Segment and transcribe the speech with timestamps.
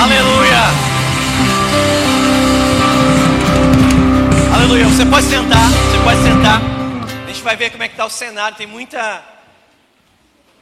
[0.00, 0.62] Aleluia!
[4.54, 4.84] Aleluia!
[4.86, 6.60] Você pode sentar, você pode sentar.
[7.22, 8.56] A gente vai ver como é que está o cenário.
[8.56, 9.22] Tem muita,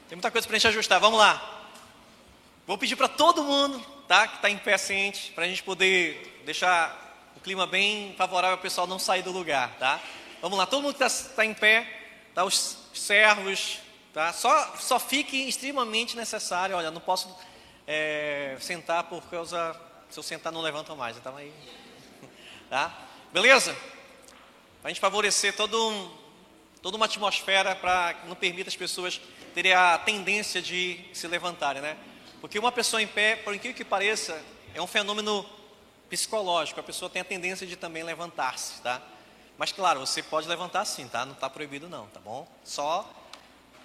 [0.08, 0.98] tem muita coisa para a gente ajustar.
[0.98, 1.40] Vamos lá.
[2.66, 6.42] Vou pedir para todo mundo, tá, que está em pé ciente, para a gente poder
[6.44, 10.00] deixar o clima bem favorável para o pessoal não sair do lugar, tá?
[10.42, 10.66] Vamos lá.
[10.66, 11.86] Todo mundo que está tá em pé,
[12.34, 12.42] tá?
[12.42, 13.78] Os servos,
[14.12, 14.32] tá?
[14.32, 16.74] Só, só fique extremamente necessário.
[16.74, 17.32] Olha, não posso
[17.90, 19.74] é, sentar por causa.
[20.10, 21.16] Se eu sentar, não levanto mais.
[21.16, 21.52] Então aí.
[22.68, 22.94] Tá?
[23.32, 23.72] Beleza?
[24.82, 26.14] Para a gente favorecer todo um,
[26.82, 29.18] toda uma atmosfera para que não permita as pessoas
[29.54, 31.96] terem a tendência de se levantarem, né?
[32.42, 34.38] Porque uma pessoa em pé, por incrível que pareça,
[34.74, 35.48] é um fenômeno
[36.10, 36.78] psicológico.
[36.78, 39.00] A pessoa tem a tendência de também levantar-se, tá?
[39.56, 41.24] Mas claro, você pode levantar sim, tá?
[41.24, 42.46] Não está proibido não, tá bom?
[42.64, 43.10] Só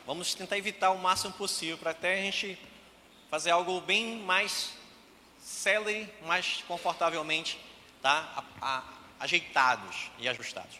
[0.05, 2.59] vamos tentar evitar o máximo possível para até a gente
[3.33, 4.73] fazer algo bem mais
[5.39, 7.57] célere, mais confortavelmente,
[7.99, 8.31] tá?
[8.61, 8.83] A, a,
[9.21, 10.75] ajeitados e ajustados.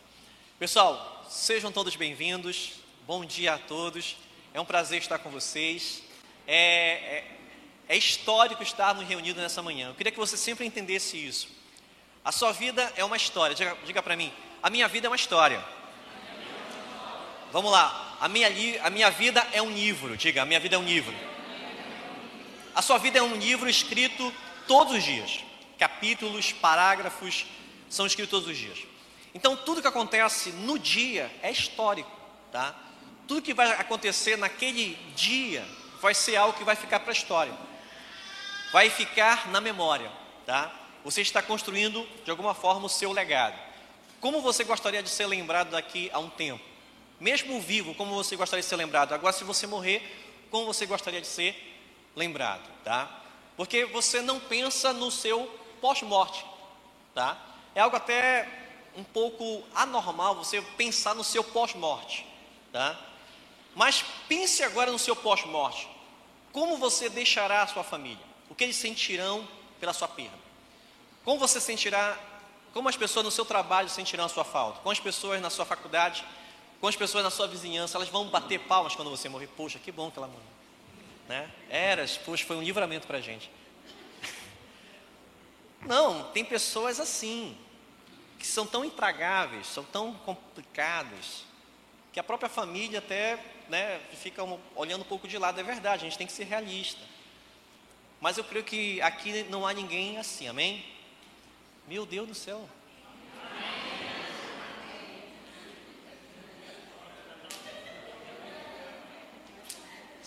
[0.60, 2.74] Pessoal, sejam todos bem-vindos.
[3.08, 4.18] Bom dia a todos.
[4.54, 6.04] É um prazer estar com vocês.
[6.46, 7.28] É, é,
[7.90, 9.88] é histórico estarmos reunidos nessa manhã.
[9.88, 11.48] Eu queria que você sempre entendesse isso.
[12.24, 13.56] A sua vida é uma história.
[13.56, 15.60] Diga, diga para mim, a minha vida é uma história.
[17.52, 18.16] Vamos lá.
[18.22, 18.48] A minha,
[18.84, 20.16] a minha vida é um livro.
[20.16, 21.33] Diga, a minha vida é um livro.
[22.76, 24.34] A sua vida é um livro escrito
[24.68, 25.44] todos os dias.
[25.78, 27.46] Capítulos, parágrafos
[27.90, 28.80] são escritos todos os dias.
[29.34, 32.12] Então, tudo que acontece no dia é histórico,
[32.52, 32.76] tá?
[33.28, 35.66] Tudo que vai acontecer naquele dia
[36.02, 37.54] vai ser algo que vai ficar para a história.
[38.72, 40.12] Vai ficar na memória,
[40.46, 40.72] tá?
[41.04, 43.58] Você está construindo de alguma forma o seu legado.
[44.20, 46.64] Como você gostaria de ser lembrado daqui a um tempo?
[47.20, 49.14] Mesmo vivo, como você gostaria de ser lembrado?
[49.14, 50.02] Agora, se você morrer,
[50.50, 51.73] como você gostaria de ser
[52.16, 53.22] lembrado, tá?
[53.56, 55.46] Porque você não pensa no seu
[55.82, 56.46] pós-morte,
[57.14, 57.38] tá?
[57.76, 58.48] É algo até
[58.96, 62.26] um pouco anormal você pensar no seu pós-morte,
[62.72, 63.00] tá?
[63.76, 65.90] Mas pense agora no seu pós-morte.
[66.52, 68.24] Como você deixará a sua família?
[68.50, 69.48] O que eles sentirão
[69.80, 70.38] pela sua perda?
[71.26, 72.18] Como você sentirá,
[72.74, 74.80] como as pessoas no seu trabalho sentirão a sua falta?
[74.82, 76.24] Com as pessoas na sua faculdade,
[76.80, 79.48] com as pessoas na sua vizinhança, elas vão bater palmas quando você morrer.
[79.48, 80.53] Poxa, que bom que ela morreu.
[81.28, 81.50] Né?
[81.70, 83.50] Eras, poxa, foi um livramento para a gente.
[85.86, 87.58] Não, tem pessoas assim,
[88.38, 91.46] que são tão intragáveis, são tão complicadas,
[92.12, 93.40] que a própria família até
[93.70, 94.44] né, fica
[94.76, 95.60] olhando um pouco de lado.
[95.60, 97.02] É verdade, a gente tem que ser realista.
[98.22, 100.86] Mas eu creio que aqui não há ninguém assim, amém?
[101.88, 102.70] Meu Deus do céu.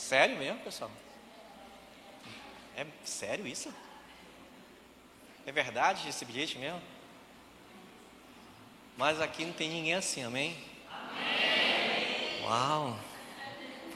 [0.06, 0.88] Sério mesmo, pessoal?
[2.76, 3.74] É sério isso?
[5.44, 6.80] É verdade esse bilhete mesmo?
[8.96, 10.56] Mas aqui não tem ninguém assim, amém?
[10.88, 12.40] amém.
[12.44, 12.96] Uau!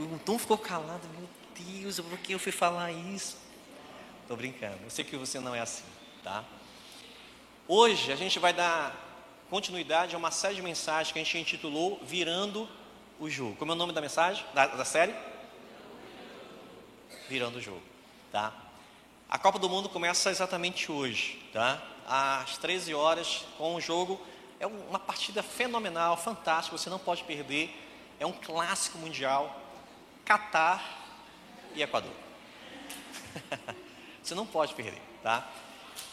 [0.01, 3.39] O Tom ficou calado, meu Deus, por que eu fui falar isso?
[4.23, 5.85] Estou brincando, eu sei que você não é assim,
[6.25, 6.43] tá?
[7.69, 8.97] Hoje a gente vai dar
[9.49, 12.69] continuidade a uma série de mensagens que a gente intitulou Virando
[13.21, 13.55] o Jogo.
[13.55, 15.30] Como é o nome da mensagem, da, da série?
[17.31, 17.83] Virando o jogo,
[18.33, 18.53] tá?
[19.29, 21.81] A Copa do Mundo começa exatamente hoje, tá?
[22.05, 24.21] Às 13 horas com o jogo.
[24.59, 27.71] É uma partida fenomenal, fantástica, você não pode perder.
[28.19, 29.57] É um clássico mundial.
[30.25, 31.07] Catar
[31.73, 32.11] e Equador.
[34.21, 35.47] você não pode perder, tá?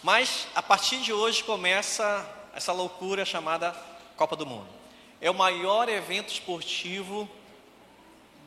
[0.04, 2.24] Mas a partir de hoje começa
[2.54, 3.76] essa loucura chamada
[4.16, 4.70] Copa do Mundo.
[5.20, 7.28] É o maior evento esportivo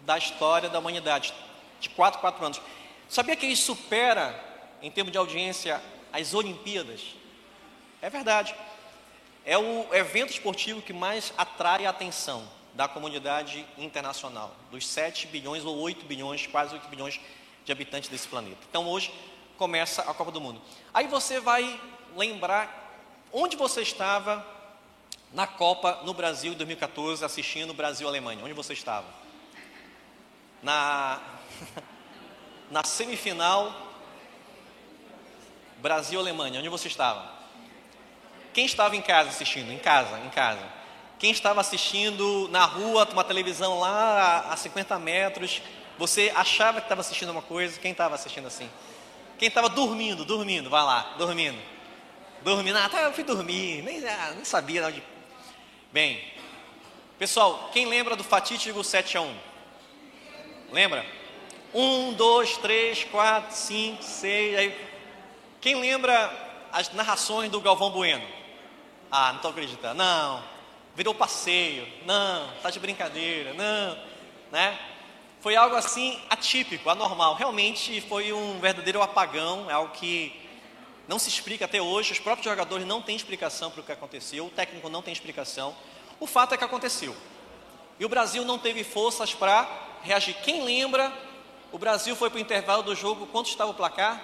[0.06, 1.34] da história da humanidade
[1.80, 2.60] de 4 4 anos.
[3.08, 4.38] Sabia que ele supera,
[4.80, 5.82] em termos de audiência,
[6.12, 7.16] as Olimpíadas?
[8.00, 8.54] É verdade.
[9.44, 15.64] É o evento esportivo que mais atrai a atenção da comunidade internacional, dos 7 bilhões
[15.64, 17.20] ou 8 bilhões, quase 8 bilhões
[17.64, 18.58] de habitantes desse planeta.
[18.68, 19.12] Então hoje
[19.56, 20.60] começa a Copa do Mundo.
[20.94, 21.80] Aí você vai
[22.16, 22.96] lembrar
[23.32, 24.46] onde você estava
[25.32, 28.44] na Copa no Brasil em 2014 assistindo Brasil-Alemanha.
[28.44, 29.06] Onde você estava?
[30.62, 31.20] Na
[32.70, 33.88] na semifinal
[35.78, 37.40] Brasil-Alemanha, onde você estava?
[38.52, 39.72] Quem estava em casa assistindo?
[39.72, 40.62] Em casa, em casa.
[41.18, 45.60] Quem estava assistindo na rua, uma televisão lá a 50 metros,
[45.98, 48.70] você achava que estava assistindo uma coisa, quem estava assistindo assim?
[49.38, 51.58] Quem estava dormindo, dormindo, vai lá, dormindo.
[52.42, 55.02] Dormindo, ah, tá, eu fui dormir, nem, ah, nem sabia onde.
[55.92, 56.22] Bem,
[57.18, 59.36] pessoal, quem lembra do fatídico 7 a 1?
[60.72, 61.19] Lembra?
[61.72, 64.90] Um, dois, três, quatro, cinco, seis, aí
[65.60, 66.30] Quem lembra
[66.72, 68.26] as narrações do Galvão Bueno?
[69.10, 69.94] Ah, não estou acreditando.
[69.94, 70.42] Não,
[70.96, 71.86] virou passeio.
[72.04, 73.54] Não, tá de brincadeira.
[73.54, 73.98] Não,
[74.50, 74.78] né?
[75.40, 77.34] Foi algo assim atípico, anormal.
[77.34, 80.38] Realmente foi um verdadeiro apagão, é algo que
[81.08, 82.12] não se explica até hoje.
[82.12, 85.74] Os próprios jogadores não têm explicação para o que aconteceu, o técnico não tem explicação.
[86.18, 87.16] O fato é que aconteceu.
[87.98, 89.66] E o Brasil não teve forças para
[90.02, 90.34] reagir.
[90.42, 91.12] Quem lembra,
[91.72, 94.20] o Brasil foi para o intervalo do jogo, quanto estava o placar?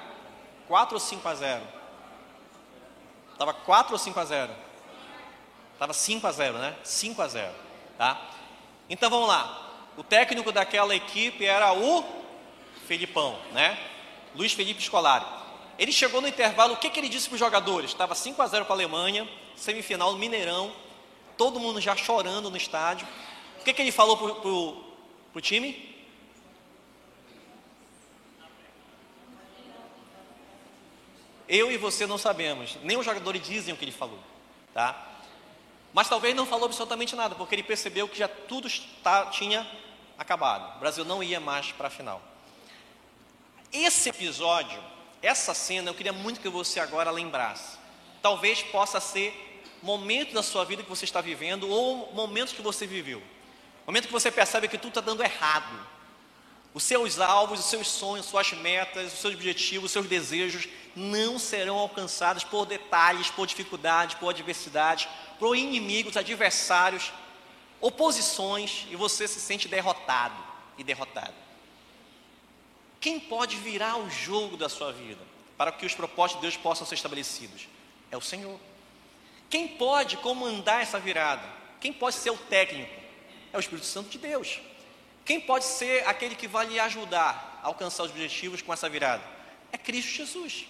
[0.69, 1.63] 4 ou 5 a 0?
[3.33, 4.53] Estava 4 ou 5 a 0?
[5.75, 6.77] Estava 5 a 0, né?
[6.83, 7.53] 5 a 0,
[7.99, 8.21] tá?
[8.89, 9.63] Então vamos lá.
[9.97, 12.05] O técnico daquela equipe era o
[12.87, 13.79] Felipão, né?
[14.35, 15.25] Luiz Felipe Scolari.
[15.79, 17.91] Ele chegou no intervalo, o que, que ele disse para os jogadores?
[17.91, 20.73] Estava 5 a 0 para a Alemanha, semifinal no Mineirão,
[21.37, 23.07] todo mundo já chorando no estádio.
[23.61, 25.96] O que, que ele falou para o time?
[31.49, 34.19] Eu e você não sabemos, nem os jogadores dizem o que ele falou,
[34.75, 35.15] tá?
[35.93, 39.67] Mas talvez não falou absolutamente nada, porque ele percebeu que já tudo está, tinha
[40.19, 40.77] acabado.
[40.77, 42.21] O Brasil não ia mais para a final.
[43.73, 44.83] Esse episódio,
[45.23, 47.79] essa cena, eu queria muito que você agora lembrasse.
[48.21, 52.87] Talvez possa ser momento da sua vida que você está vivendo ou momentos que você
[52.87, 53.23] viveu.
[53.87, 55.96] Momento que você percebe que tudo está dando errado.
[56.77, 61.39] Os seus alvos, os seus sonhos, suas metas, os seus objetivos, os seus desejos não
[61.39, 65.09] serão alcançados por detalhes, por dificuldades, por adversidade,
[65.39, 67.15] por inimigos, adversários,
[67.81, 70.37] oposições e você se sente derrotado
[70.77, 71.33] e derrotado.
[73.01, 75.25] Quem pode virar o jogo da sua vida
[75.57, 77.69] para que os propósitos de Deus possam ser estabelecidos?
[78.11, 78.61] É o Senhor.
[79.49, 81.49] Quem pode comandar essa virada?
[81.81, 82.93] Quem pode ser o técnico?
[83.51, 84.61] É o Espírito Santo de Deus.
[85.27, 89.25] Quem pode ser aquele que vai lhe ajudar a alcançar os objetivos com essa virada?
[89.73, 90.67] É Cristo Jesus.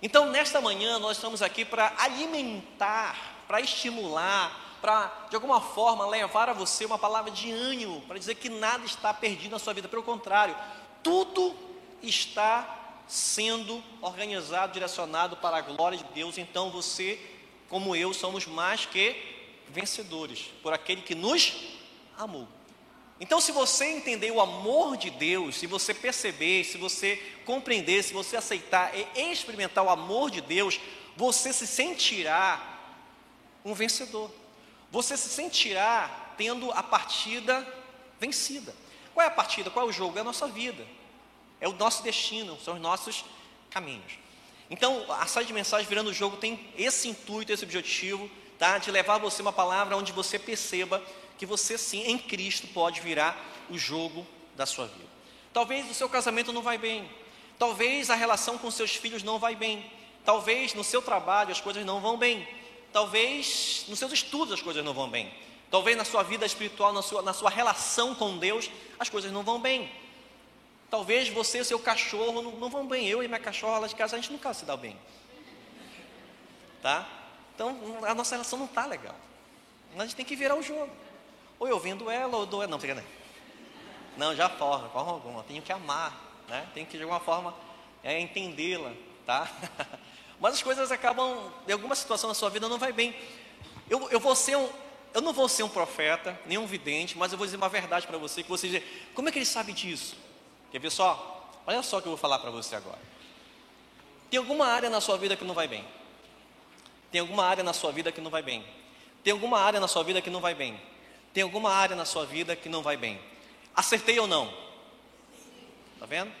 [0.00, 6.48] Então, nesta manhã, nós estamos aqui para alimentar, para estimular, para, de alguma forma, levar
[6.48, 9.88] a você uma palavra de ânimo, para dizer que nada está perdido na sua vida,
[9.88, 10.54] pelo contrário,
[11.02, 11.56] tudo
[12.00, 16.38] está sendo organizado, direcionado para a glória de Deus.
[16.38, 17.18] Então, você,
[17.68, 19.16] como eu, somos mais que
[19.68, 21.52] vencedores por aquele que nos
[22.16, 22.46] amou.
[23.20, 28.12] Então, se você entender o amor de Deus, se você perceber, se você compreender, se
[28.12, 30.80] você aceitar e experimentar o amor de Deus,
[31.16, 32.72] você se sentirá
[33.64, 34.30] um vencedor
[34.94, 36.08] você se sentirá
[36.38, 37.66] tendo a partida
[38.20, 38.72] vencida.
[39.12, 39.68] Qual é a partida?
[39.68, 40.16] Qual é o jogo?
[40.16, 40.86] É a nossa vida,
[41.60, 43.24] é o nosso destino, são os nossos
[43.70, 44.12] caminhos.
[44.70, 48.78] Então, a série de mensagens virando o jogo tem esse intuito, esse objetivo, tá?
[48.78, 51.02] de levar você uma palavra onde você perceba
[51.38, 53.36] que você sim, em Cristo, pode virar
[53.70, 54.26] o jogo
[54.56, 55.08] da sua vida.
[55.52, 57.08] Talvez o seu casamento não vai bem,
[57.58, 59.90] talvez a relação com seus filhos não vai bem,
[60.24, 62.46] talvez no seu trabalho as coisas não vão bem,
[62.94, 65.34] Talvez nos seus estudos as coisas não vão bem.
[65.68, 68.70] Talvez na sua vida espiritual, na sua, na sua relação com Deus,
[69.00, 69.90] as coisas não vão bem.
[70.88, 73.08] Talvez você e seu cachorro não, não vão bem.
[73.08, 74.96] Eu e minha cachorra lá de casa, a gente nunca se dá bem.
[76.80, 77.04] Tá?
[77.56, 77.76] Então,
[78.06, 79.16] a nossa relação não está legal.
[79.98, 80.92] A gente tem que virar o jogo.
[81.64, 82.70] Ou eu vendo ela, ou dou ela.
[82.70, 82.78] Não.
[84.18, 85.42] Não, já forma, forma alguma.
[85.44, 86.68] Tenho que amar, né?
[86.74, 87.54] Tenho que, de alguma forma,
[88.02, 88.92] é, entendê-la,
[89.24, 89.50] tá?
[90.38, 93.16] Mas as coisas acabam, em alguma situação na sua vida não vai bem.
[93.88, 94.68] Eu, eu vou ser um,
[95.14, 98.06] eu não vou ser um profeta, nem um vidente, mas eu vou dizer uma verdade
[98.06, 100.18] para você, que você dizer, como é que ele sabe disso?
[100.70, 101.50] Quer ver só?
[101.66, 103.00] Olha só o que eu vou falar para você agora.
[104.28, 105.82] Tem alguma área na sua vida que não vai bem.
[107.10, 108.62] Tem alguma área na sua vida que não vai bem.
[109.22, 110.78] Tem alguma área na sua vida que não vai bem.
[111.34, 113.20] Tem alguma área na sua vida que não vai bem.
[113.74, 114.54] Acertei ou não?
[115.94, 116.32] Está vendo?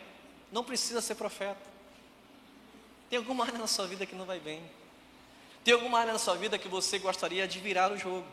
[0.52, 1.60] Não precisa ser profeta.
[3.10, 4.62] Tem alguma área na sua vida que não vai bem.
[5.64, 8.24] Tem alguma área na sua vida que você gostaria de virar o jogo.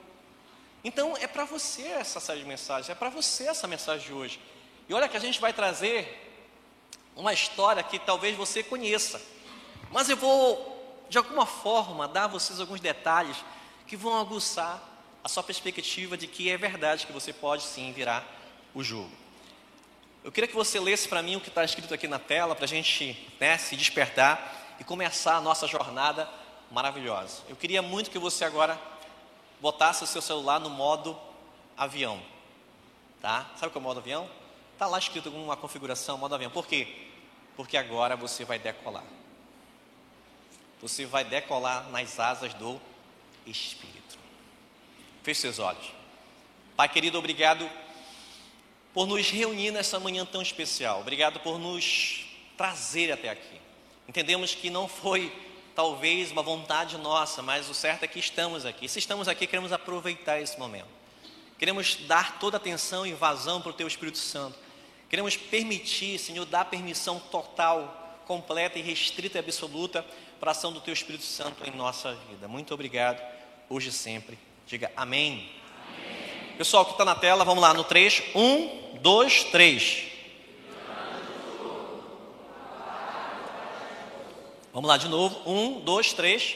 [0.83, 4.39] Então é para você essa série de mensagens, é para você essa mensagem de hoje.
[4.87, 6.29] E olha que a gente vai trazer
[7.15, 9.19] uma história que talvez você conheça,
[9.91, 13.37] mas eu vou de alguma forma dar a vocês alguns detalhes
[13.87, 14.90] que vão aguçar
[15.23, 18.25] a sua perspectiva de que é verdade que você pode sim virar
[18.73, 19.11] o jogo.
[20.23, 22.65] Eu queria que você lesse para mim o que está escrito aqui na tela, para
[22.65, 26.29] a gente né, se despertar e começar a nossa jornada
[26.69, 27.41] maravilhosa.
[27.49, 28.79] Eu queria muito que você agora
[29.59, 31.17] botasse o seu celular no modo
[31.77, 32.21] avião.
[33.19, 33.49] Tá?
[33.55, 34.29] Sabe o que é o modo avião?
[34.73, 36.49] Está lá escrito uma configuração modo avião.
[36.49, 37.07] Por quê?
[37.55, 39.03] Porque agora você vai decolar.
[40.81, 42.79] Você vai decolar nas asas do
[43.45, 44.20] Espírito.
[45.23, 45.85] Feche seus olhos.
[46.75, 47.69] Pai querido, obrigado
[48.93, 51.01] por nos reunir nessa manhã tão especial.
[51.01, 52.25] Obrigado por nos
[52.57, 53.61] trazer até aqui.
[54.07, 55.31] Entendemos que não foi
[55.75, 58.89] talvez uma vontade nossa, mas o certo é que estamos aqui.
[58.89, 60.89] Se estamos aqui, queremos aproveitar esse momento.
[61.57, 64.57] Queremos dar toda atenção e vazão para o Teu Espírito Santo.
[65.07, 70.03] Queremos permitir, Senhor, dar permissão total, completa e restrita e absoluta
[70.39, 72.47] para a ação do Teu Espírito Santo em nossa vida.
[72.47, 73.21] Muito obrigado,
[73.69, 74.50] hoje e sempre.
[74.65, 75.49] Diga amém.
[75.87, 76.57] amém.
[76.57, 78.23] Pessoal que está na tela, vamos lá no 3.
[78.35, 80.11] 1, 2, 3.
[84.73, 85.37] Vamos lá de novo.
[85.45, 86.55] Um, dois, três.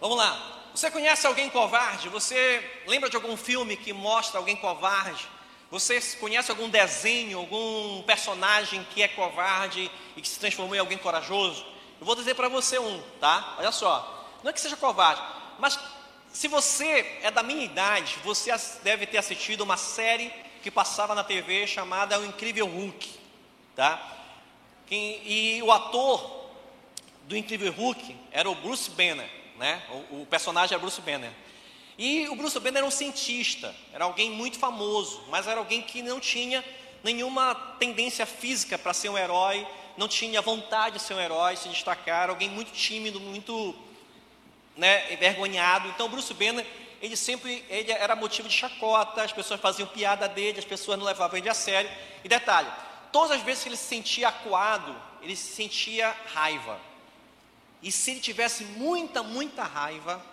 [0.00, 0.70] Vamos lá.
[0.74, 2.08] Você conhece alguém covarde?
[2.08, 5.28] Você lembra de algum filme que mostra alguém covarde?
[5.70, 10.98] Você conhece algum desenho, algum personagem que é covarde e que se transformou em alguém
[10.98, 11.64] corajoso?
[12.00, 13.56] Eu vou dizer para você um, tá?
[13.58, 14.14] Olha só.
[14.42, 15.20] Não é que seja covarde,
[15.58, 15.78] mas
[16.32, 18.52] se você é da minha idade, você
[18.82, 23.18] deve ter assistido uma série que passava na TV chamada O Incrível Hulk.
[23.74, 24.16] Tá?
[24.90, 26.50] E, e o ator
[27.24, 29.82] do Incrível Hulk era o Bruce Banner, né?
[30.10, 31.30] O, o, personagem era Bruce Banner.
[31.98, 36.00] E o Bruce Banner era um cientista, era alguém muito famoso, mas era alguém que
[36.00, 36.64] não tinha
[37.02, 39.66] nenhuma tendência física para ser um herói,
[39.98, 43.74] não tinha vontade de ser um herói, se destacar, alguém muito tímido, muito
[44.76, 45.88] né, envergonhado.
[45.88, 46.64] Então, Bruce Banner,
[47.02, 51.04] ele sempre ele era motivo de chacota, as pessoas faziam piada dele, as pessoas não
[51.04, 51.90] levavam ele a sério.
[52.22, 52.70] E detalhe,
[53.10, 56.80] todas as vezes que ele se sentia acuado, ele se sentia raiva.
[57.82, 60.24] E se ele tivesse muita, muita raiva,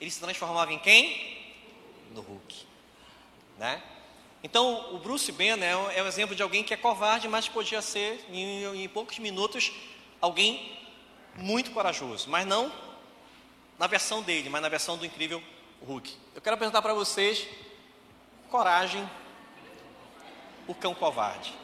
[0.00, 1.38] ele se transformava em quem?
[2.12, 2.66] No Hulk.
[3.58, 3.80] Né?
[4.44, 7.48] Então, o Bruce Banner é, um, é um exemplo de alguém que é covarde, mas
[7.48, 9.72] podia ser, em, em poucos minutos,
[10.20, 10.78] alguém
[11.34, 12.28] muito corajoso.
[12.28, 12.70] Mas não
[13.78, 15.42] na versão dele, mas na versão do incrível
[15.80, 16.14] Hulk.
[16.34, 17.48] Eu quero apresentar para vocês
[18.50, 19.08] coragem,
[20.66, 21.54] o cão covarde.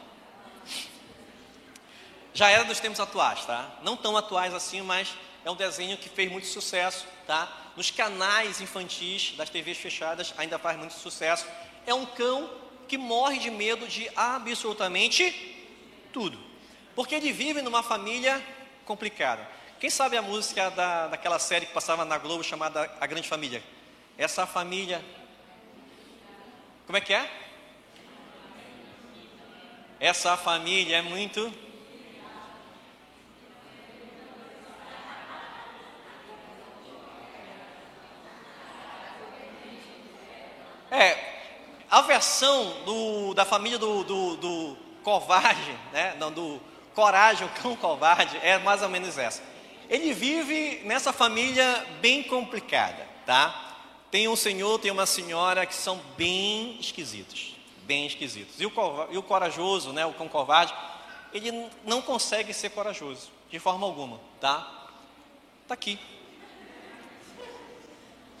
[2.33, 3.77] Já era dos tempos atuais, tá?
[3.83, 7.71] Não tão atuais assim, mas é um desenho que fez muito sucesso, tá?
[7.77, 11.45] Nos canais infantis das TVs fechadas ainda faz muito sucesso.
[11.85, 12.49] É um cão
[12.91, 15.23] que morre de medo de absolutamente
[16.11, 16.37] tudo.
[16.93, 18.45] Porque ele vive numa família
[18.83, 19.47] complicada.
[19.79, 23.63] Quem sabe a música da, daquela série que passava na Globo chamada A Grande Família?
[24.17, 25.01] Essa família.
[26.85, 27.31] Como é que é?
[29.97, 31.49] Essa família é muito
[40.91, 41.40] É,
[41.91, 46.15] a versão do, da família do, do, do covarde, né?
[46.17, 46.61] Não, do
[46.95, 49.43] coragem, o cão covarde, é mais ou menos essa.
[49.89, 53.75] Ele vive nessa família bem complicada, tá?
[54.09, 58.59] Tem um senhor, tem uma senhora que são bem esquisitos, bem esquisitos.
[58.59, 58.71] E o,
[59.09, 60.73] e o corajoso, né, o cão covarde,
[61.33, 64.87] ele não consegue ser corajoso, de forma alguma, tá?
[65.67, 65.99] Tá aqui,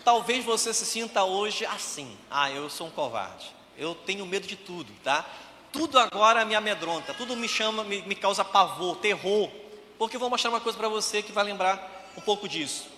[0.03, 4.55] Talvez você se sinta hoje assim: ah, eu sou um covarde, eu tenho medo de
[4.55, 5.25] tudo, tá?
[5.71, 9.49] Tudo agora me amedronta, tudo me chama, me, me causa pavor, terror,
[9.97, 12.89] porque eu vou mostrar uma coisa para você que vai lembrar um pouco disso.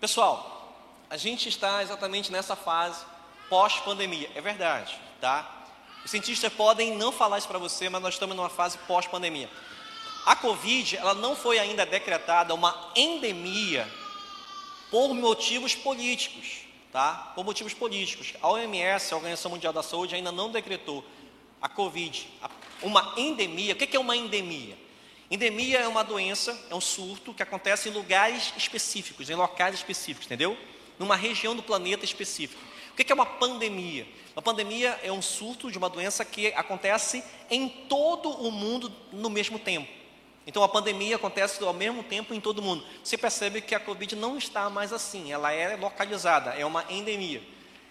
[0.00, 0.74] Pessoal,
[1.08, 3.04] a gente está exatamente nessa fase
[3.48, 5.62] pós-pandemia, é verdade, tá?
[6.04, 9.48] Os cientistas podem não falar isso para você, mas nós estamos numa fase pós-pandemia.
[10.24, 13.90] A Covid, ela não foi ainda decretada uma endemia
[14.90, 16.60] por motivos políticos,
[16.92, 17.32] tá?
[17.34, 18.34] Por motivos políticos.
[18.40, 21.04] A OMS, a Organização Mundial da Saúde, ainda não decretou
[21.60, 22.28] a Covid
[22.82, 23.72] uma endemia.
[23.72, 24.76] O que é uma endemia?
[25.30, 30.26] Endemia é uma doença, é um surto que acontece em lugares específicos, em locais específicos,
[30.26, 30.56] entendeu?
[30.98, 32.60] Numa região do planeta específica.
[32.92, 34.06] O que é uma pandemia?
[34.36, 39.30] Uma pandemia é um surto de uma doença que acontece em todo o mundo no
[39.30, 40.01] mesmo tempo.
[40.46, 42.84] Então a pandemia acontece ao mesmo tempo em todo mundo.
[43.02, 47.42] Você percebe que a Covid não está mais assim, ela é localizada, é uma endemia.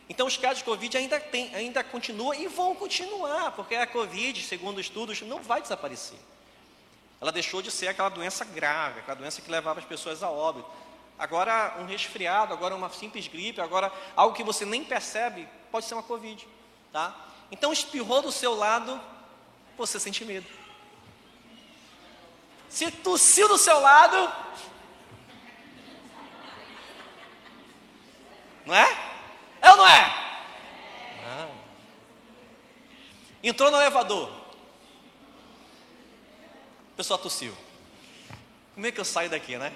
[0.09, 4.41] Então os casos de Covid ainda, tem, ainda continuam e vão continuar, porque a Covid,
[4.43, 6.19] segundo estudos, não vai desaparecer.
[7.21, 10.67] Ela deixou de ser aquela doença grave, aquela doença que levava as pessoas a óbito.
[11.17, 15.93] Agora um resfriado, agora uma simples gripe, agora algo que você nem percebe, pode ser
[15.93, 16.45] uma Covid.
[16.91, 17.15] Tá?
[17.49, 18.99] Então espirrou do seu lado,
[19.77, 20.60] você sente medo.
[22.71, 24.33] Se tossiu do seu lado,
[28.65, 28.97] não é?
[29.61, 30.21] É ou não é?
[33.43, 34.29] Entrou no elevador.
[36.93, 37.53] O pessoal tossiu.
[38.73, 39.73] Como é que eu saio daqui, né?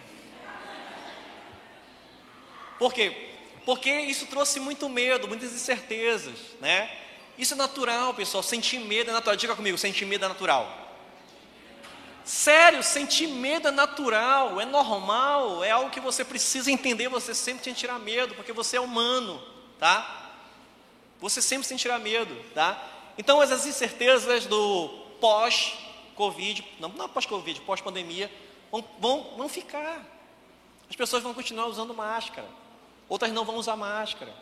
[2.80, 3.34] Por quê?
[3.66, 6.90] Porque isso trouxe muito medo, muitas incertezas, né?
[7.38, 8.42] Isso é natural, pessoal.
[8.42, 9.36] Sentir medo é natural.
[9.36, 10.85] Diga comigo, sentir medo é natural.
[12.26, 17.08] Sério, sentir medo é natural, é normal, é algo que você precisa entender.
[17.08, 19.40] Você sempre tem que tirar medo, porque você é humano,
[19.78, 20.32] tá?
[21.22, 22.84] Você sempre sentirá medo, tá?
[23.16, 24.88] Então, as incertezas do
[25.22, 28.32] pós-Covid, não, não pós-Covid, pós-pandemia,
[28.72, 30.04] vão, vão, vão ficar.
[30.90, 32.48] As pessoas vão continuar usando máscara,
[33.08, 34.34] outras não vão usar máscara,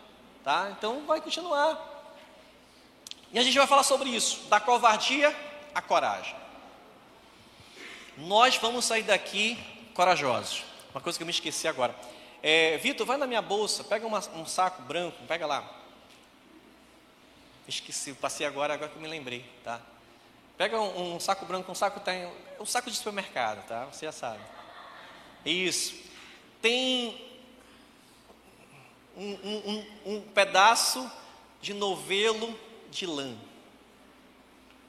[0.42, 0.74] tá?
[0.78, 1.92] Então, vai continuar.
[3.34, 5.36] E a gente vai falar sobre isso, da covardia
[5.76, 6.43] à coragem.
[8.18, 9.58] Nós vamos sair daqui
[9.94, 10.64] corajosos.
[10.94, 11.96] Uma coisa que eu me esqueci agora.
[12.42, 15.68] É, Vitor, vai na minha bolsa, pega uma, um saco branco, pega lá.
[17.68, 19.80] Esqueci, passei agora, agora que eu me lembrei, tá?
[20.58, 22.30] Pega um, um saco branco, um saco tem,
[22.60, 23.86] um saco de supermercado, tá?
[23.86, 24.42] Você já sabe.
[25.46, 25.96] Isso.
[26.62, 27.20] Tem
[29.18, 31.10] um, um, um pedaço
[31.62, 32.58] de novelo
[32.92, 33.36] de lã.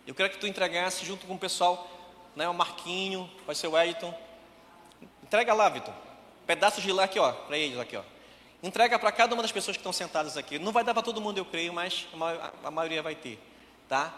[0.06, 1.93] Eu quero que tu entregasse junto com o pessoal
[2.36, 4.12] né, o Marquinho, vai ser o Wellington.
[5.22, 5.94] Entrega lá, Vitor.
[6.46, 8.02] Pedaços de lá aqui, ó, para eles aqui, ó.
[8.62, 10.58] Entrega para cada uma das pessoas que estão sentadas aqui.
[10.58, 12.06] Não vai dar para todo mundo, eu creio, mas
[12.64, 13.38] a, maioria vai ter,
[13.88, 14.12] tá?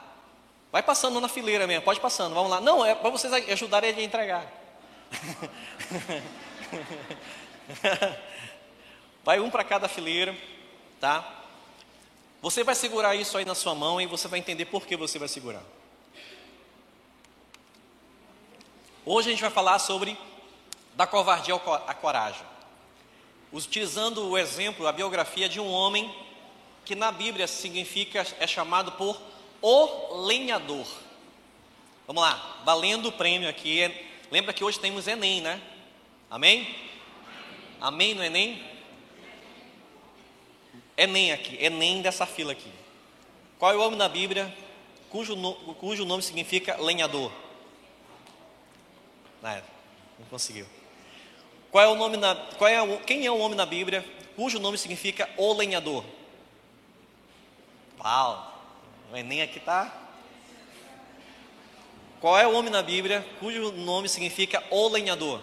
[0.71, 2.61] Vai passando na fileira mesmo, pode passando, vamos lá.
[2.61, 4.47] Não, é para vocês ajudarem a entregar.
[9.25, 10.37] vai um para cada fileira,
[11.01, 11.43] tá?
[12.43, 15.19] Você vai segurar isso aí na sua mão e você vai entender por que você
[15.19, 15.63] vai segurar.
[19.09, 20.19] Hoje a gente vai falar sobre
[20.95, 22.43] da covardia à coragem.
[23.53, 26.13] Utilizando o exemplo, a biografia de um homem
[26.85, 29.17] que na Bíblia significa, é chamado por
[29.63, 30.85] o lenhador.
[32.05, 33.95] Vamos lá, valendo o prêmio aqui.
[34.29, 35.63] Lembra que hoje temos Enem, né?
[36.29, 36.75] Amém?
[37.81, 38.61] Amém no Enem?
[40.97, 42.73] Enem aqui, Enem dessa fila aqui.
[43.57, 44.53] Qual é o homem na Bíblia
[45.11, 45.37] cujo,
[45.79, 47.46] cujo nome significa lenhador?
[49.49, 49.63] Ah,
[50.19, 50.67] não conseguiu.
[51.71, 54.05] Qual é o nome na, qual é o, quem é o homem na Bíblia
[54.35, 56.05] cujo nome significa o lenhador?
[58.01, 58.61] Uau,
[59.13, 59.95] o Enem aqui tá.
[62.21, 65.41] Qual é o homem na Bíblia cujo nome significa o lenhador?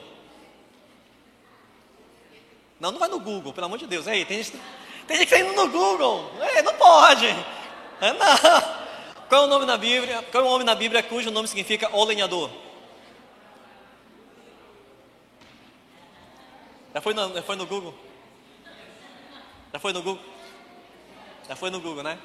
[2.81, 4.05] Não, não vai no Google, pelo amor de Deus.
[4.05, 4.51] Ei, tem gente,
[5.07, 6.29] tem gente que está indo no Google.
[6.41, 7.27] Ei, não pode.
[7.27, 8.83] É, não.
[9.29, 10.21] Qual é o nome na Bíblia?
[10.29, 12.62] Qual é o homem na Bíblia cujo nome significa o lenhador?
[16.93, 17.95] Já foi no, já foi no Google?
[19.73, 20.23] Já foi no Google?
[21.47, 22.19] Já foi no Google, né?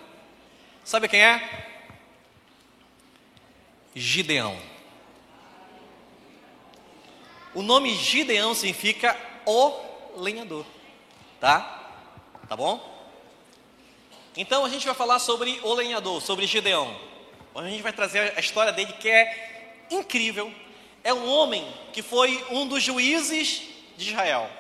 [0.85, 1.67] Sabe quem é?
[3.95, 4.61] Gideão.
[7.55, 10.67] O nome Gideão significa o lenhador,
[11.41, 11.93] tá?
[12.47, 12.97] Tá bom?
[14.37, 16.95] Então a gente vai falar sobre o lenhador, sobre Gideão.
[17.55, 20.53] A gente vai trazer a história dele que é incrível.
[21.03, 23.63] É um homem que foi um dos juízes
[23.97, 24.58] de Israel.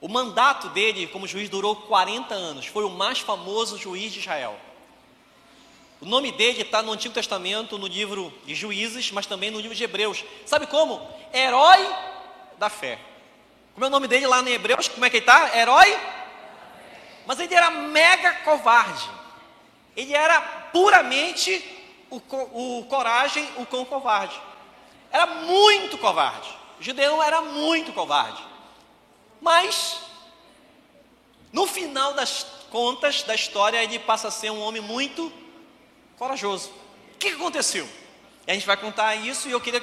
[0.00, 4.58] O mandato dele como juiz durou 40 anos, foi o mais famoso juiz de Israel.
[6.00, 9.74] O nome dele está no Antigo Testamento, no livro de Juízes, mas também no livro
[9.76, 10.24] de Hebreus.
[10.46, 11.04] Sabe como?
[11.34, 11.84] Herói
[12.56, 13.00] da fé.
[13.74, 14.86] Como é o nome dele lá em Hebreus?
[14.86, 15.56] Como é que ele está?
[15.56, 15.98] Herói?
[17.26, 19.10] Mas ele era mega covarde.
[19.96, 20.40] Ele era
[20.72, 21.64] puramente
[22.08, 24.40] o, o coragem, o cão covarde.
[25.10, 26.48] Era muito covarde.
[26.78, 28.40] O Gideão era muito covarde.
[29.40, 30.00] Mas,
[31.52, 35.32] no final das contas da história, ele passa a ser um homem muito
[36.18, 36.70] corajoso.
[37.14, 37.88] O que aconteceu?
[38.46, 39.82] A gente vai contar isso e eu queria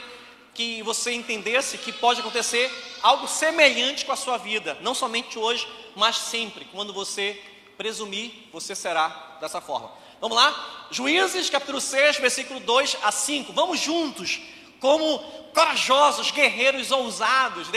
[0.54, 5.68] que você entendesse que pode acontecer algo semelhante com a sua vida, não somente hoje,
[5.96, 6.66] mas sempre.
[6.66, 7.40] Quando você
[7.78, 9.92] presumir, você será dessa forma.
[10.22, 10.88] Vamos lá?
[10.90, 13.52] Juízes capítulo 6, versículo 2 a 5.
[13.52, 14.40] Vamos juntos
[14.86, 15.18] como
[15.52, 17.70] corajosos, guerreiros ousados,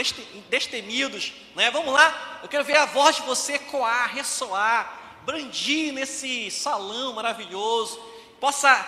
[0.47, 1.71] destemidos, né?
[1.71, 7.99] Vamos lá, eu quero ver a voz de você coar, ressoar, brandir nesse salão maravilhoso,
[8.39, 8.87] possa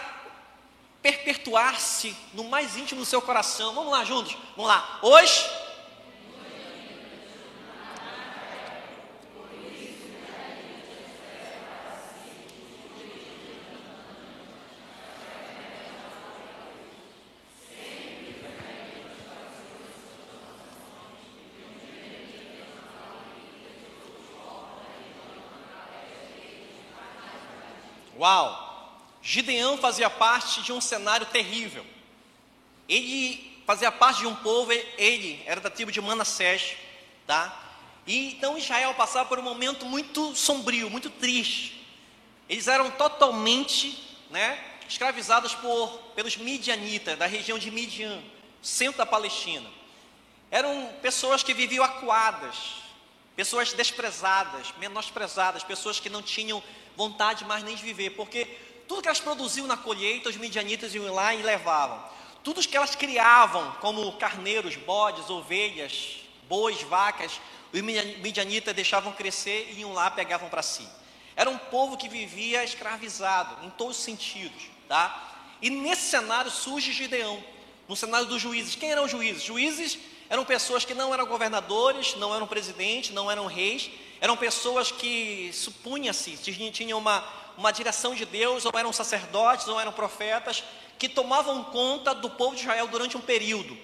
[1.02, 3.74] perpetuar-se no mais íntimo do seu coração.
[3.74, 5.00] Vamos lá juntos, vamos lá.
[5.02, 5.50] Hoje
[28.22, 28.70] Uau!
[29.24, 31.84] Gideão fazia parte de um cenário terrível.
[32.88, 36.76] Ele fazia parte de um povo, ele era da tribo de Manassés,
[37.26, 37.52] tá?
[38.06, 41.84] E então Israel passava por um momento muito sombrio, muito triste.
[42.48, 43.98] eles eram totalmente
[44.30, 48.22] né, escravizados por, pelos midianitas, da região de Midian,
[48.62, 49.68] centro da Palestina.
[50.52, 52.81] Eram pessoas que viviam acuadas,
[53.36, 56.62] pessoas desprezadas, menosprezadas, pessoas que não tinham
[56.96, 58.46] vontade mais nem de viver, porque
[58.88, 62.04] tudo que elas produziam na colheita, os midianitas iam lá e levavam.
[62.44, 66.18] Tudo que elas criavam, como carneiros, bodes, ovelhas,
[66.50, 67.40] bois, vacas,
[67.72, 70.88] os midianitas deixavam crescer e iam lá pegavam para si.
[71.36, 75.30] Era um povo que vivia escravizado em todos os sentidos, tá?
[75.62, 77.42] E nesse cenário surge Gideão,
[77.88, 78.76] no cenário dos juízes.
[78.76, 79.44] Quem eram os juízes?
[79.44, 79.98] Juízes
[80.32, 83.92] eram pessoas que não eram governadores, não eram presidentes, não eram reis,
[84.22, 86.38] eram pessoas que supunha-se
[86.72, 87.22] tinham uma,
[87.58, 90.64] uma direção de Deus, ou eram sacerdotes, ou eram profetas,
[90.98, 93.78] que tomavam conta do povo de Israel durante um período.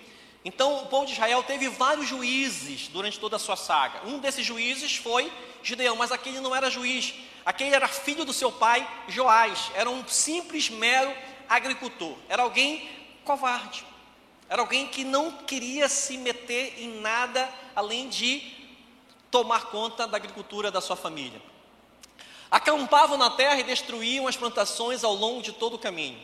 [0.45, 4.07] Então, o povo de Israel teve vários juízes durante toda a sua saga.
[4.07, 5.29] Um desses juízes foi
[5.61, 7.13] Gideão, mas aquele não era juiz,
[7.45, 11.13] aquele era filho do seu pai, Joás, era um simples, mero
[11.49, 12.89] agricultor, era alguém
[13.25, 13.83] covarde,
[14.49, 18.41] era alguém que não queria se meter em nada além de
[19.29, 21.41] tomar conta da agricultura da sua família.
[22.49, 26.19] Acampavam na terra e destruíam as plantações ao longo de todo o caminho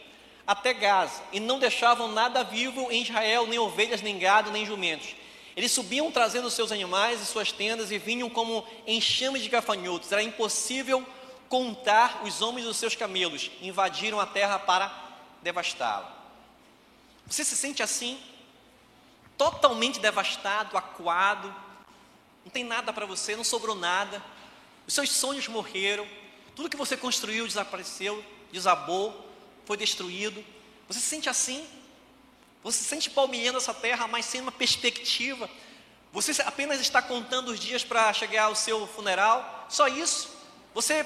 [0.45, 5.15] até Gaza, e não deixavam nada vivo em Israel, nem ovelhas, nem gado, nem jumentos.
[5.55, 10.11] Eles subiam trazendo seus animais e suas tendas e vinham como enxames de gafanhotos.
[10.11, 11.05] Era impossível
[11.47, 13.51] contar os homens dos seus camelos.
[13.61, 14.91] Invadiram a terra para
[15.41, 16.22] devastá-la.
[17.27, 18.21] Você se sente assim?
[19.37, 21.53] Totalmente devastado, acuado,
[22.43, 24.23] não tem nada para você, não sobrou nada.
[24.85, 26.07] Os seus sonhos morreram,
[26.55, 29.29] tudo que você construiu desapareceu, desabou
[29.65, 30.43] foi destruído.
[30.87, 31.65] Você se sente assim?
[32.63, 35.49] Você se sente palmilhando essa terra, mas sem uma perspectiva?
[36.11, 39.65] Você apenas está contando os dias para chegar ao seu funeral?
[39.69, 40.29] Só isso?
[40.73, 41.05] Você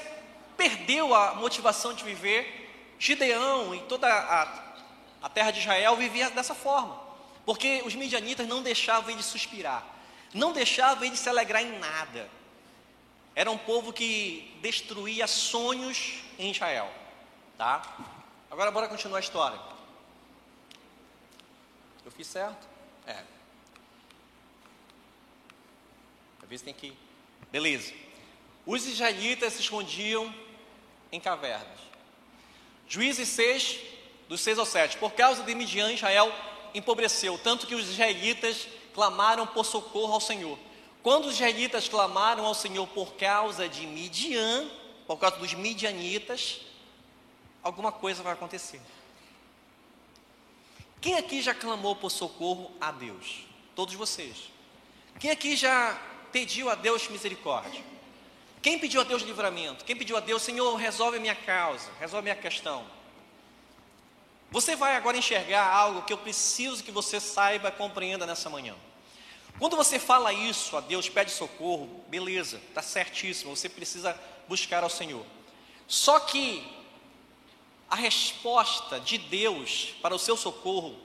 [0.57, 2.95] perdeu a motivação de viver?
[2.99, 4.41] Gideão e toda a,
[5.21, 6.99] a terra de Israel vivia dessa forma,
[7.45, 9.85] porque os midianitas não deixavam ele suspirar,
[10.33, 12.29] não deixavam ele se alegrar em nada.
[13.35, 16.91] Era um povo que destruía sonhos em Israel,
[17.57, 17.81] tá?
[18.49, 19.59] Agora bora continuar a história.
[22.03, 22.67] Eu fiz certo?
[23.05, 23.23] É.
[26.49, 26.97] Às tem que.
[27.51, 27.93] Beleza.
[28.65, 30.33] Os israelitas se escondiam
[31.11, 31.79] em cavernas.
[32.87, 33.79] Juízes 6,
[34.27, 34.97] dos 6 ao 7.
[34.97, 36.31] Por causa de Midian, Israel
[36.73, 40.57] empobreceu, tanto que os israelitas clamaram por socorro ao Senhor.
[41.01, 44.67] Quando os israelitas clamaram ao Senhor por causa de Midian,
[45.05, 46.61] por causa dos midianitas,
[47.63, 48.81] alguma coisa vai acontecer.
[50.99, 53.45] Quem aqui já clamou por socorro a Deus?
[53.75, 54.51] Todos vocês.
[55.19, 55.99] Quem aqui já
[56.31, 57.81] pediu a Deus misericórdia?
[58.61, 59.85] Quem pediu a Deus livramento?
[59.85, 62.96] Quem pediu a Deus, Senhor, resolve a minha causa, resolve a minha questão?
[64.49, 68.75] Você vai agora enxergar algo que eu preciso que você saiba, compreenda nessa manhã.
[69.59, 74.89] Quando você fala isso a Deus, pede socorro, beleza, está certíssimo, você precisa buscar ao
[74.89, 75.25] Senhor.
[75.87, 76.65] Só que
[77.89, 80.95] a resposta de Deus para o seu socorro,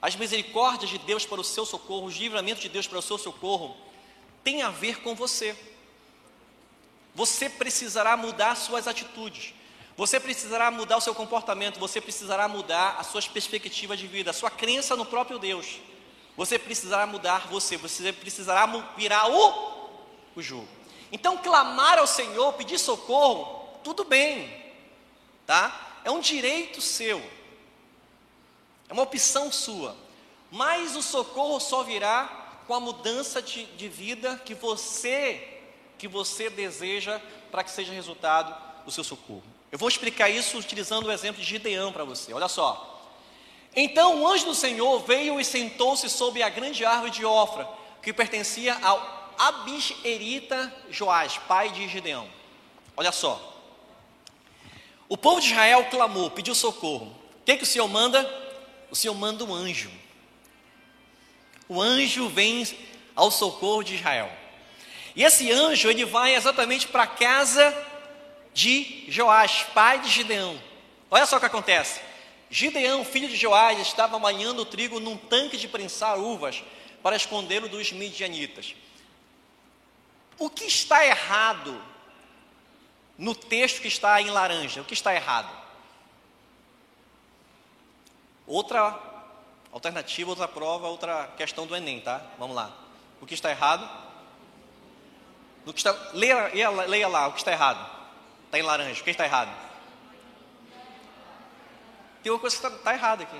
[0.00, 3.18] as misericórdias de Deus para o seu socorro, os livramentos de Deus para o seu
[3.18, 3.76] socorro,
[4.42, 5.56] tem a ver com você.
[7.14, 9.54] Você precisará mudar suas atitudes,
[9.96, 14.34] você precisará mudar o seu comportamento, você precisará mudar as suas perspectivas de vida, a
[14.34, 15.78] sua crença no próprio Deus.
[16.36, 19.88] Você precisará mudar você, você precisará virar o,
[20.34, 20.68] o jogo.
[21.12, 24.52] Então, clamar ao Senhor, pedir socorro, tudo bem,
[25.46, 25.84] tá?
[26.04, 27.18] é um direito seu,
[28.88, 29.96] é uma opção sua,
[30.50, 35.50] mas o socorro só virá com a mudança de, de vida que você
[35.96, 38.54] que você deseja para que seja resultado
[38.84, 39.44] do seu socorro.
[39.74, 42.32] Eu vou explicar isso utilizando o exemplo de Gideão para você.
[42.32, 43.12] Olha só.
[43.74, 47.68] Então o anjo do Senhor veio e sentou-se sobre a grande árvore de Ofra,
[48.00, 52.28] que pertencia ao Abis-Erita Joás, pai de Gideão.
[52.96, 53.52] Olha só.
[55.08, 57.06] O povo de Israel clamou, pediu socorro.
[57.40, 58.22] O que, é que o Senhor manda?
[58.92, 59.90] O Senhor manda um anjo.
[61.68, 62.64] O anjo vem
[63.16, 64.30] ao socorro de Israel.
[65.16, 67.92] E esse anjo, ele vai exatamente para a casa
[68.54, 70.58] de Joás, pai de Gideão.
[71.10, 72.00] Olha só o que acontece.
[72.48, 76.62] Gideão, filho de Joás, estava malhando o trigo num tanque de prensar uvas
[77.02, 78.74] para escondê-lo dos midianitas.
[80.38, 81.78] O que está errado
[83.18, 84.80] no texto que está em laranja.
[84.80, 85.50] O que está errado?
[88.46, 88.98] Outra
[89.72, 92.20] alternativa, outra prova, outra questão do Enem, tá?
[92.38, 92.72] Vamos lá.
[93.20, 93.88] O que está errado?
[95.64, 97.93] No que está, leia, leia lá o que está errado.
[98.54, 99.00] Está em laranja.
[99.00, 99.52] O que está errado?
[102.22, 103.36] Tem uma coisa que está tá errada aqui.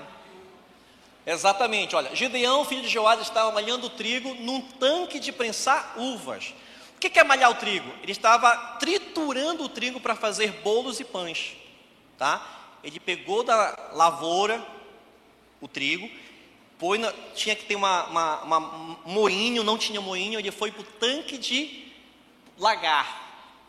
[1.25, 6.53] Exatamente, olha, Gideão, filho de Joás, estava malhando trigo num tanque de prensar uvas.
[6.97, 7.89] O que é malhar o trigo?
[8.03, 11.55] Ele estava triturando o trigo para fazer bolos e pães,
[12.17, 12.45] tá?
[12.83, 14.63] Ele pegou da lavoura
[15.61, 16.09] o trigo,
[16.77, 18.59] põe na, tinha que ter uma, uma, uma,
[19.05, 21.91] moinho, não tinha moinho, ele foi para o tanque de
[22.57, 23.24] lagar,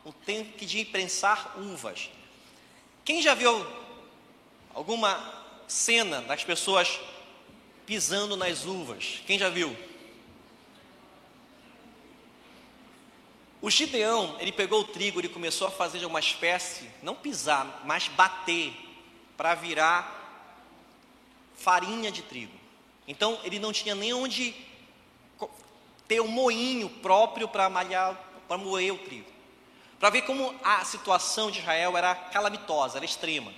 [0.07, 2.09] o tanque de prensar uvas.
[3.05, 3.67] Quem já viu
[4.73, 7.01] alguma cena das pessoas
[7.85, 9.21] pisando nas uvas.
[9.27, 9.77] Quem já viu?
[13.61, 18.07] O Gideão, ele pegou o trigo, ele começou a fazer uma espécie, não pisar, mas
[18.07, 18.73] bater,
[19.37, 20.15] para virar
[21.57, 22.53] farinha de trigo.
[23.09, 24.55] Então, ele não tinha nem onde
[26.07, 28.17] ter um moinho próprio para malhar,
[28.47, 29.36] para moer o trigo.
[29.99, 33.53] Para ver como a situação de Israel era calamitosa, era extrema.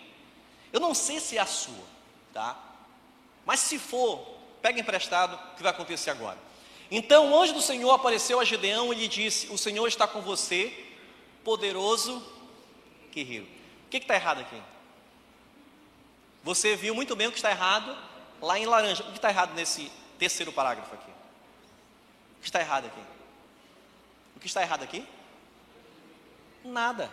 [0.72, 1.84] Eu não sei se é a sua,
[2.32, 2.56] tá?
[3.44, 4.18] Mas se for,
[4.62, 6.38] pega emprestado o que vai acontecer agora.
[6.90, 10.20] Então o anjo do Senhor apareceu a Gedeão e lhe disse: O Senhor está com
[10.20, 10.72] você,
[11.44, 12.22] poderoso
[13.12, 13.46] guerreiro.
[13.86, 14.62] O que está errado aqui?
[16.42, 17.96] Você viu muito bem o que está errado
[18.40, 19.02] lá em laranja.
[19.02, 21.10] O que está errado nesse terceiro parágrafo aqui?
[22.38, 23.00] O que está errado aqui?
[24.36, 25.04] O que está errado aqui?
[26.64, 27.10] Nada.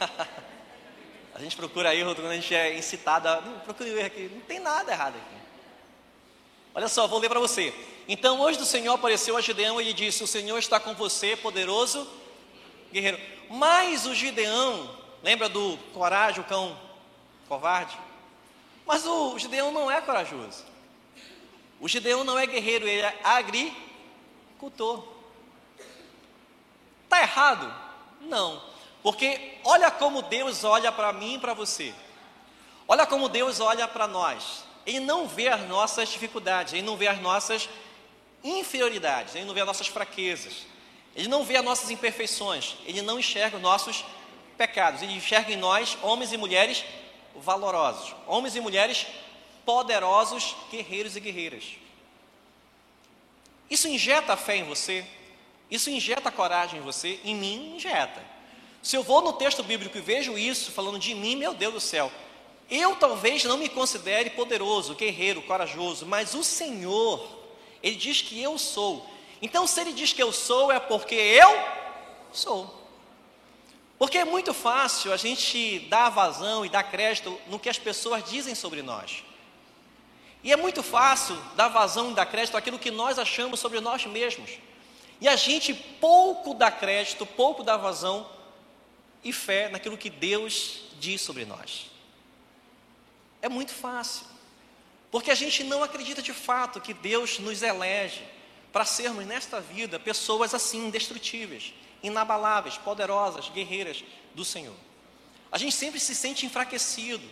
[1.34, 3.40] A gente procura erro quando a gente é incitado a.
[3.40, 3.54] Não,
[3.86, 4.30] erro aqui.
[4.32, 5.42] Não tem nada errado aqui.
[6.74, 7.74] Olha só, vou ler para você.
[8.06, 12.06] Então, hoje do Senhor apareceu a Gideão e disse: O Senhor está com você, poderoso
[12.92, 13.18] guerreiro.
[13.48, 16.78] Mas o Gideão, lembra do coragem, o cão
[17.48, 17.96] covarde?
[18.86, 20.64] Mas o Gideão não é corajoso.
[21.80, 23.18] O Gideão não é guerreiro, ele é
[24.62, 25.04] agricultor.
[27.04, 27.74] Está errado?
[28.22, 28.62] Não.
[29.02, 31.92] Porque olha como Deus olha para mim e para você.
[32.86, 34.64] Olha como Deus olha para nós.
[34.86, 37.68] Ele não vê as nossas dificuldades, ele não vê as nossas
[38.42, 40.66] inferioridades, ele não vê as nossas fraquezas,
[41.14, 44.04] ele não vê as nossas imperfeições, ele não enxerga os nossos
[44.58, 46.84] pecados, ele enxerga em nós homens e mulheres
[47.36, 49.06] valorosos, homens e mulheres
[49.64, 51.81] poderosos, guerreiros e guerreiras.
[53.72, 55.02] Isso injeta fé em você,
[55.70, 58.22] isso injeta coragem em você, em mim injeta.
[58.82, 61.80] Se eu vou no texto bíblico e vejo isso falando de mim, meu Deus do
[61.80, 62.12] céu,
[62.70, 67.26] eu talvez não me considere poderoso, guerreiro, corajoso, mas o Senhor,
[67.82, 69.06] Ele diz que eu sou.
[69.40, 71.58] Então, se Ele diz que eu sou, é porque eu
[72.30, 72.78] sou.
[73.98, 78.22] Porque é muito fácil a gente dar vazão e dar crédito no que as pessoas
[78.22, 79.24] dizem sobre nós.
[80.42, 84.04] E é muito fácil dar vazão e dar crédito àquilo que nós achamos sobre nós
[84.06, 84.50] mesmos.
[85.20, 88.28] E a gente pouco dá crédito, pouco dá vazão
[89.22, 91.90] e fé naquilo que Deus diz sobre nós.
[93.40, 94.26] É muito fácil,
[95.10, 98.22] porque a gente não acredita de fato que Deus nos elege
[98.72, 104.02] para sermos nesta vida pessoas assim, indestrutíveis, inabaláveis, poderosas, guerreiras
[104.34, 104.74] do Senhor.
[105.52, 107.22] A gente sempre se sente enfraquecido,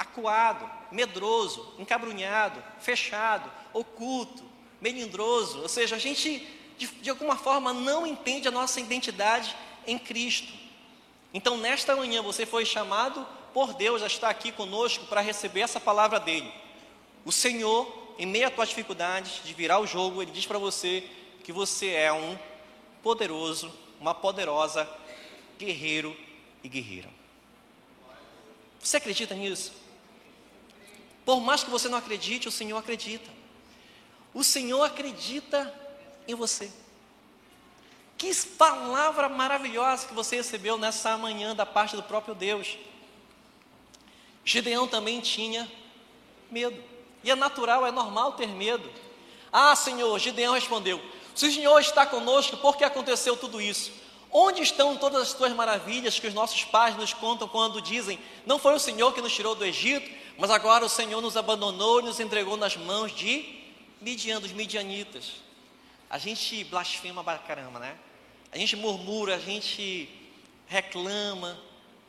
[0.00, 4.42] acuado, medroso, encabrunhado, fechado, oculto,
[4.80, 9.54] melindroso, ou seja, a gente de, de alguma forma não entende a nossa identidade
[9.86, 10.54] em Cristo.
[11.34, 15.78] Então, nesta manhã, você foi chamado por Deus a estar aqui conosco para receber essa
[15.78, 16.50] palavra dele.
[17.22, 21.06] O Senhor, em meio à tua dificuldade de virar o jogo, ele diz para você
[21.44, 22.38] que você é um
[23.02, 24.88] poderoso, uma poderosa
[25.58, 26.16] guerreiro
[26.64, 27.10] e guerreira.
[28.82, 29.79] Você acredita nisso?
[31.24, 33.30] Por mais que você não acredite, o Senhor acredita.
[34.32, 35.72] O Senhor acredita
[36.26, 36.70] em você.
[38.16, 42.76] Que palavra maravilhosa que você recebeu nessa manhã da parte do próprio Deus.
[44.44, 45.70] Gideão também tinha
[46.50, 46.82] medo.
[47.24, 48.90] E é natural, é normal ter medo.
[49.52, 51.00] Ah, Senhor, Gideão respondeu:
[51.34, 53.90] Se o Senhor está conosco, por que aconteceu tudo isso?
[54.30, 58.58] Onde estão todas as tuas maravilhas que os nossos pais nos contam quando dizem: Não
[58.58, 62.04] foi o Senhor que nos tirou do Egito, mas agora o Senhor nos abandonou e
[62.04, 63.60] nos entregou nas mãos de
[64.00, 65.34] Midian, dos midianitas.
[66.08, 67.96] A gente blasfema pra caramba, né?
[68.52, 70.08] a gente murmura, a gente
[70.66, 71.58] reclama.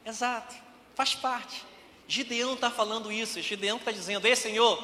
[0.06, 0.56] Exato,
[0.96, 1.64] faz parte.
[2.08, 4.84] Gideão está falando isso, Gideão está dizendo: Ei Senhor,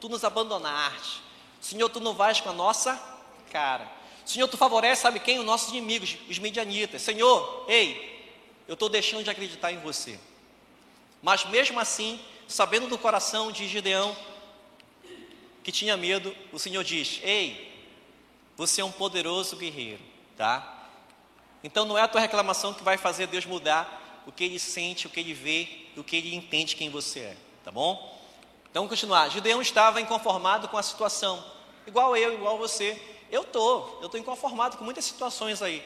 [0.00, 1.22] tu nos abandonaste.
[1.60, 3.00] Senhor, tu não vais com a nossa
[3.50, 3.90] cara.
[4.24, 5.38] Senhor, tu favorece, sabe quem?
[5.38, 7.02] Os nossos inimigos, os medianitas.
[7.02, 8.32] Senhor, ei,
[8.66, 10.18] eu estou deixando de acreditar em você.
[11.22, 14.16] Mas mesmo assim, sabendo do coração de Gideão,
[15.62, 17.72] que tinha medo, o Senhor diz: Ei,
[18.56, 20.02] você é um poderoso guerreiro,
[20.36, 20.88] tá?
[21.62, 25.06] Então não é a tua reclamação que vai fazer Deus mudar o que ele sente,
[25.06, 28.20] o que ele vê, o que ele entende quem você é, tá bom?
[28.70, 29.28] Então vamos continuar.
[29.30, 31.44] Gideão estava inconformado com a situação,
[31.86, 33.00] igual eu, igual você.
[33.30, 35.82] Eu tô, eu tô inconformado com muitas situações aí.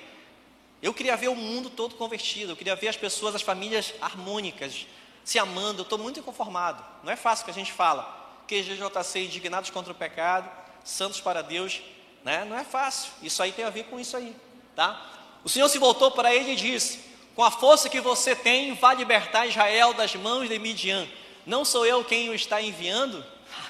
[0.81, 4.87] Eu queria ver o mundo todo convertido, eu queria ver as pessoas, as famílias harmônicas,
[5.28, 5.80] se amando.
[5.80, 6.82] Eu estou muito inconformado.
[7.04, 8.16] Não é fácil que a gente fala.
[8.48, 10.50] QGJC indignados contra o pecado,
[10.82, 11.82] santos para Deus,
[12.24, 12.46] né?
[12.46, 13.12] Não é fácil.
[13.22, 14.34] Isso aí tem a ver com isso aí,
[14.74, 15.06] tá?
[15.44, 17.00] O Senhor se voltou para ele e disse:
[17.36, 21.06] Com a força que você tem, vá libertar Israel das mãos de Midian.
[21.44, 23.22] Não sou eu quem o está enviando?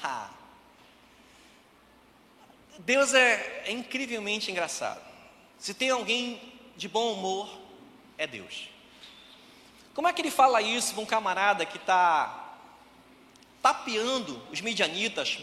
[2.78, 5.02] Deus é, é incrivelmente engraçado.
[5.58, 6.40] Se tem alguém
[6.76, 7.50] de bom humor,
[8.16, 8.77] é Deus.
[9.98, 12.54] Como é que ele fala isso para um camarada que está
[13.61, 15.40] tapeando os midianitas,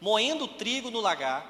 [0.00, 1.44] moendo trigo no lagar?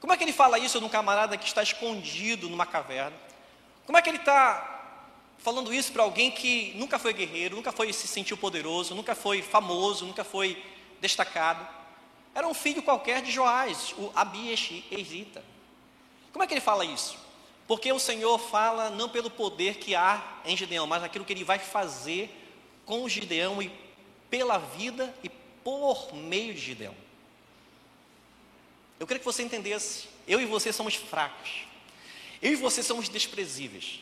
[0.00, 3.16] Como é que ele fala isso num camarada que está escondido numa caverna?
[3.84, 5.02] Como é que ele está
[5.38, 9.42] falando isso para alguém que nunca foi guerreiro, nunca foi se sentiu poderoso, nunca foi
[9.42, 10.64] famoso, nunca foi
[11.00, 11.66] destacado?
[12.36, 14.52] Era um filho qualquer de Joás, o Abi
[14.92, 15.44] Ezita.
[16.32, 17.25] Como é que ele fala isso?
[17.66, 21.44] Porque o Senhor fala não pelo poder que há em Gideão, mas naquilo que ele
[21.44, 22.30] vai fazer
[22.84, 23.70] com Gideão e
[24.30, 26.94] pela vida e por meio de Gideão.
[28.98, 31.66] Eu queria que você entendesse, eu e você somos fracos.
[32.40, 34.00] Eu e você somos desprezíveis.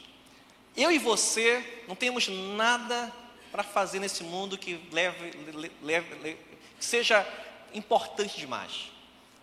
[0.76, 3.12] Eu e você não temos nada
[3.50, 5.30] para fazer nesse mundo que leve,
[5.80, 6.38] leve, leve,
[6.78, 7.26] que seja
[7.72, 8.90] importante demais.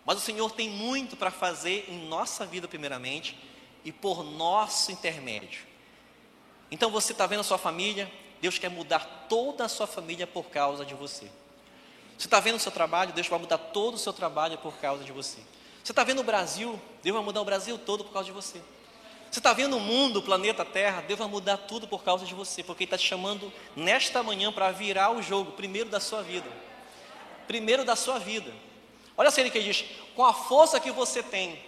[0.06, 3.38] Mas o Senhor tem muito para fazer em nossa vida primeiramente
[3.84, 5.62] e por nosso intermédio.
[6.70, 10.46] Então você está vendo a sua família, Deus quer mudar toda a sua família por
[10.46, 11.30] causa de você.
[12.18, 15.04] Você está vendo o seu trabalho, Deus vai mudar todo o seu trabalho por causa
[15.04, 15.40] de você.
[15.84, 18.62] Você está vendo o Brasil, Deus vai mudar o Brasil todo por causa de você.
[19.32, 22.36] Você está vendo o mundo, o planeta Terra, Deus vai mudar tudo por causa de
[22.36, 26.22] você, porque Ele está te chamando nesta manhã para virar o jogo, primeiro da sua
[26.22, 26.52] vida.
[27.48, 28.52] Primeiro da sua vida.
[29.18, 31.60] Olha só ele que diz: com a força que você tem,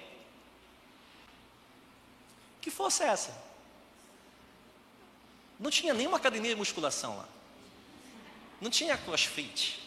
[2.63, 3.37] que força é essa?
[5.59, 7.27] Não tinha nenhuma academia de musculação lá.
[8.61, 9.81] Não tinha crossfit.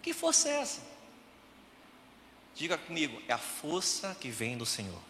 [0.00, 0.80] Que força é essa?
[2.54, 5.00] Diga comigo, é a força que vem do Senhor.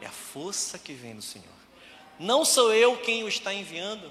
[0.00, 1.46] É a força que vem do Senhor.
[2.18, 4.10] Não sou eu quem o está enviando.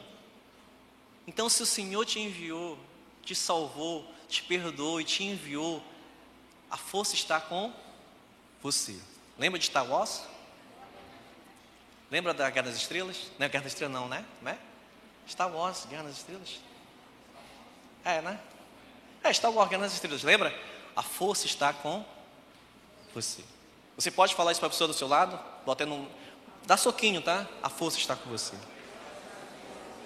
[1.28, 2.80] Então, se o Senhor te enviou,
[3.22, 5.84] te salvou, te perdoou e te enviou,
[6.72, 7.74] a força está com
[8.62, 8.98] você.
[9.40, 10.24] Lembra de Star Wars?
[12.12, 13.32] Lembra da Guerra das Estrelas?
[13.40, 14.26] Não é Guerra das Estrelas, não, né?
[14.42, 14.58] Não é?
[15.28, 16.60] Star Wars, Guerra das Estrelas.
[18.04, 18.38] É, né?
[19.24, 20.24] É, Star Wars, Guerra das Estrelas.
[20.24, 20.54] Lembra?
[20.94, 22.04] A força está com
[23.14, 23.42] você.
[23.96, 25.40] Você pode falar isso para a pessoa do seu lado?
[25.66, 26.10] Bota no...
[26.66, 27.48] Dá soquinho, tá?
[27.64, 28.56] A força está com você.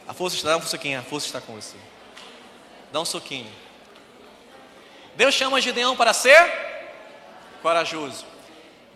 [0.07, 1.77] A força está, dá um soquinho, a força está com você.
[2.91, 3.51] Dá um soquinho.
[5.15, 6.51] Deus chama Gideão para ser
[7.61, 8.32] corajoso.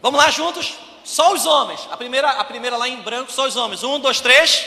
[0.01, 0.77] Vamos lá juntos?
[1.03, 1.87] Só os homens.
[1.89, 3.83] A primeira, a primeira lá em branco, só os homens.
[3.83, 4.65] Um, dois, três.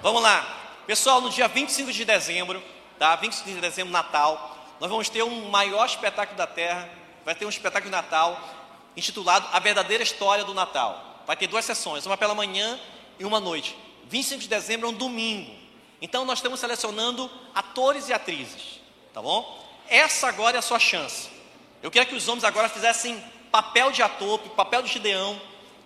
[0.00, 0.56] Vamos lá.
[0.86, 2.62] Pessoal, no dia 25 de dezembro,
[2.98, 3.14] tá?
[3.16, 6.88] 25 de dezembro, Natal, nós vamos ter um maior espetáculo da Terra.
[7.24, 8.40] Vai ter um espetáculo de Natal
[8.96, 11.22] intitulado A Verdadeira História do Natal.
[11.26, 12.80] Vai ter duas sessões, uma pela manhã
[13.18, 13.76] e uma noite.
[14.06, 15.54] 25 de dezembro é um domingo.
[16.00, 18.78] Então nós estamos selecionando atores e atrizes
[19.18, 19.66] tá bom?
[19.88, 21.28] Essa agora é a sua chance.
[21.82, 25.40] Eu queria que os homens agora fizessem papel de ator, papel de Gideão,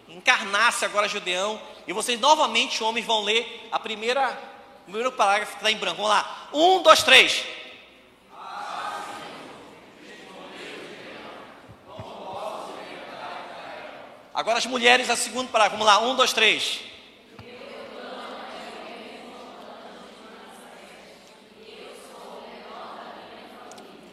[0.07, 4.39] encarnasse agora Gideão, e vocês novamente, homens, vão ler a primeira,
[4.83, 6.03] o primeiro parágrafo que está em branco.
[6.03, 6.51] Vamos lá.
[6.53, 7.43] Um, dois, três.
[14.35, 15.79] Agora as mulheres, a segundo parágrafo.
[15.79, 16.07] Vamos lá.
[16.07, 16.81] Um, dois, três.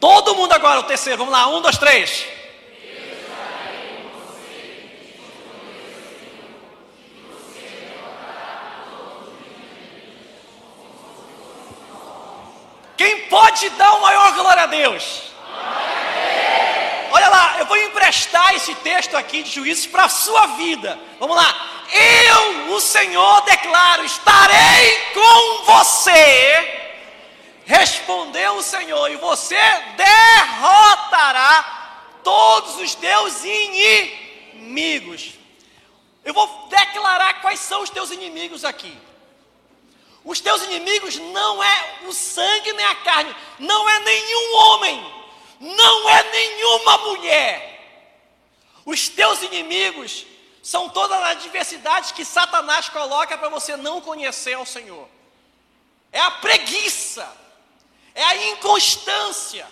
[0.00, 2.24] Todo mundo agora, o terceiro, vamos lá, um, dois, três.
[12.96, 15.22] Quem pode dar o maior glória a Deus?
[17.12, 20.98] Olha lá, eu vou emprestar esse texto aqui de juízes para a sua vida.
[21.18, 21.54] Vamos lá.
[21.92, 26.79] Eu, o Senhor, declaro: estarei com você
[27.64, 29.56] Respondeu o Senhor: E você
[29.96, 31.80] derrotará
[32.22, 35.34] todos os teus inimigos.
[36.24, 38.96] Eu vou declarar quais são os teus inimigos aqui.
[40.24, 45.14] Os teus inimigos não é o sangue nem a carne, não é nenhum homem,
[45.60, 47.70] não é nenhuma mulher.
[48.84, 50.26] Os teus inimigos
[50.62, 55.08] são todas as adversidades que Satanás coloca para você não conhecer ao Senhor.
[56.12, 57.26] É a preguiça,
[58.14, 59.66] é a inconstância,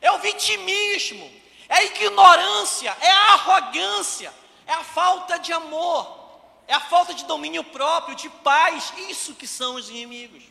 [0.00, 1.30] é o vitimismo,
[1.68, 4.32] é a ignorância, é a arrogância,
[4.66, 6.24] é a falta de amor,
[6.66, 8.92] é a falta de domínio próprio, de paz.
[9.08, 10.42] Isso que são os inimigos.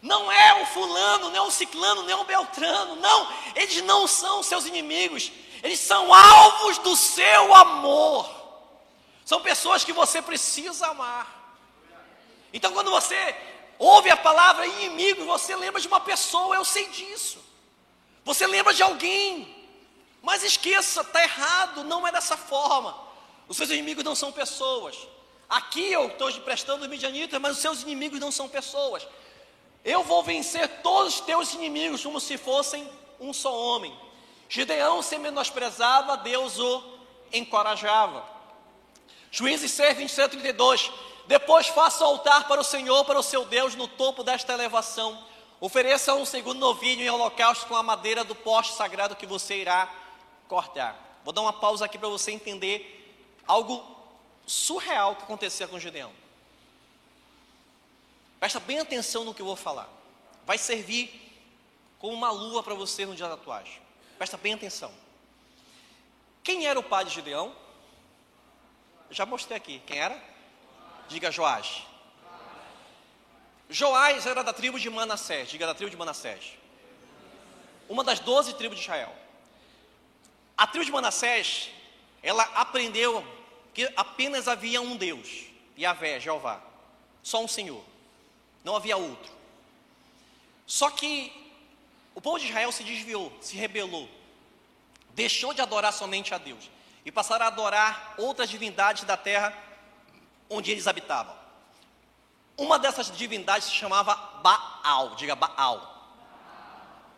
[0.00, 2.96] Não é o fulano, nem o ciclano, nem o beltrano.
[2.96, 5.32] Não, eles não são seus inimigos.
[5.62, 8.30] Eles são alvos do seu amor.
[9.24, 11.26] São pessoas que você precisa amar.
[12.52, 13.34] Então, quando você
[13.78, 17.38] ouve a palavra inimigo, você lembra de uma pessoa, eu sei disso.
[18.24, 19.54] Você lembra de alguém.
[20.22, 22.96] Mas esqueça, está errado, não é dessa forma.
[23.46, 24.96] Os seus inimigos não são pessoas.
[25.48, 29.06] Aqui eu estou prestando medianita, mas os seus inimigos não são pessoas.
[29.84, 32.88] Eu vou vencer todos os teus inimigos como se fossem
[33.20, 33.94] um só homem.
[34.48, 36.82] Gideão se menosprezava, Deus o
[37.32, 38.24] encorajava.
[39.30, 40.90] Juízes 6, 27 32.
[41.26, 45.26] Depois faça altar para o Senhor, para o seu Deus, no topo desta elevação.
[45.60, 49.92] Ofereça um segundo novilho em holocausto com a madeira do poste sagrado que você irá
[50.48, 51.20] cortar.
[51.24, 53.16] Vou dar uma pausa aqui para você entender
[53.46, 53.82] algo
[54.46, 56.12] surreal que acontecia com Gideão.
[58.38, 59.88] Presta bem atenção no que eu vou falar.
[60.44, 61.22] Vai servir
[61.98, 63.80] como uma lua para você no dia da tatuagem.
[64.18, 64.92] Presta bem atenção.
[66.42, 67.54] Quem era o pai de Gideão?
[69.10, 69.80] já mostrei aqui.
[69.86, 70.20] Quem era?
[71.08, 71.82] Diga Joás.
[73.68, 75.48] Joás era da tribo de Manassés.
[75.48, 76.52] Diga da tribo de Manassés.
[77.88, 79.14] Uma das doze tribos de Israel.
[80.56, 81.70] A tribo de Manassés,
[82.22, 83.26] ela aprendeu
[83.72, 85.46] que apenas havia um Deus,
[85.76, 86.62] Yahvé, Jeová.
[87.22, 87.84] Só um Senhor
[88.62, 89.32] não havia outro.
[90.66, 91.32] Só que
[92.14, 94.08] o povo de Israel se desviou, se rebelou,
[95.10, 96.70] deixou de adorar somente a Deus
[97.04, 99.52] e passaram a adorar outras divindades da terra
[100.48, 101.34] onde eles habitavam.
[102.56, 105.90] Uma dessas divindades se chamava Baal, diga Baal.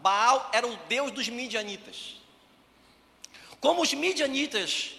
[0.00, 2.16] Baal era o deus dos midianitas.
[3.60, 4.92] Como os midianitas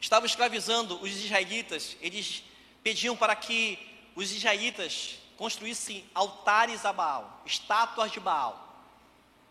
[0.00, 2.42] estavam escravizando os israelitas, eles
[2.82, 3.78] pediam para que
[4.14, 8.60] os israelitas construíssem altares a Baal, estátuas de Baal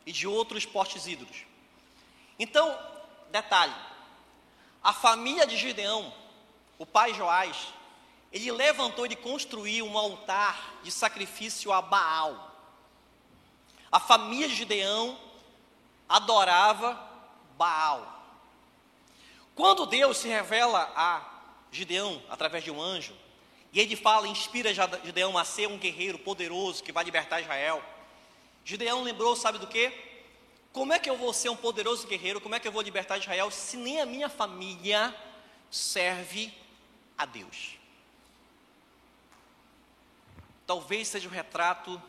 [0.05, 1.45] e de outros postes ídolos.
[2.37, 2.77] Então,
[3.31, 3.75] detalhe:
[4.83, 6.13] a família de Gideão,
[6.77, 7.73] o pai Joás,
[8.33, 12.51] ele levantou e construiu um altar de sacrifício a Baal.
[13.91, 15.19] A família de Gideão
[16.09, 16.99] adorava
[17.55, 18.09] Baal.
[19.53, 21.21] Quando Deus se revela a
[21.71, 23.15] Gideão através de um anjo,
[23.71, 27.83] e ele fala, inspira Gideão a ser um guerreiro poderoso que vai libertar Israel.
[28.65, 29.91] Gideão lembrou, sabe do que?
[30.71, 32.41] Como é que eu vou ser um poderoso guerreiro?
[32.41, 35.15] Como é que eu vou libertar Israel se nem a minha família
[35.69, 36.51] serve
[37.15, 37.82] a Deus?
[40.65, 42.01] Talvez seja o retrato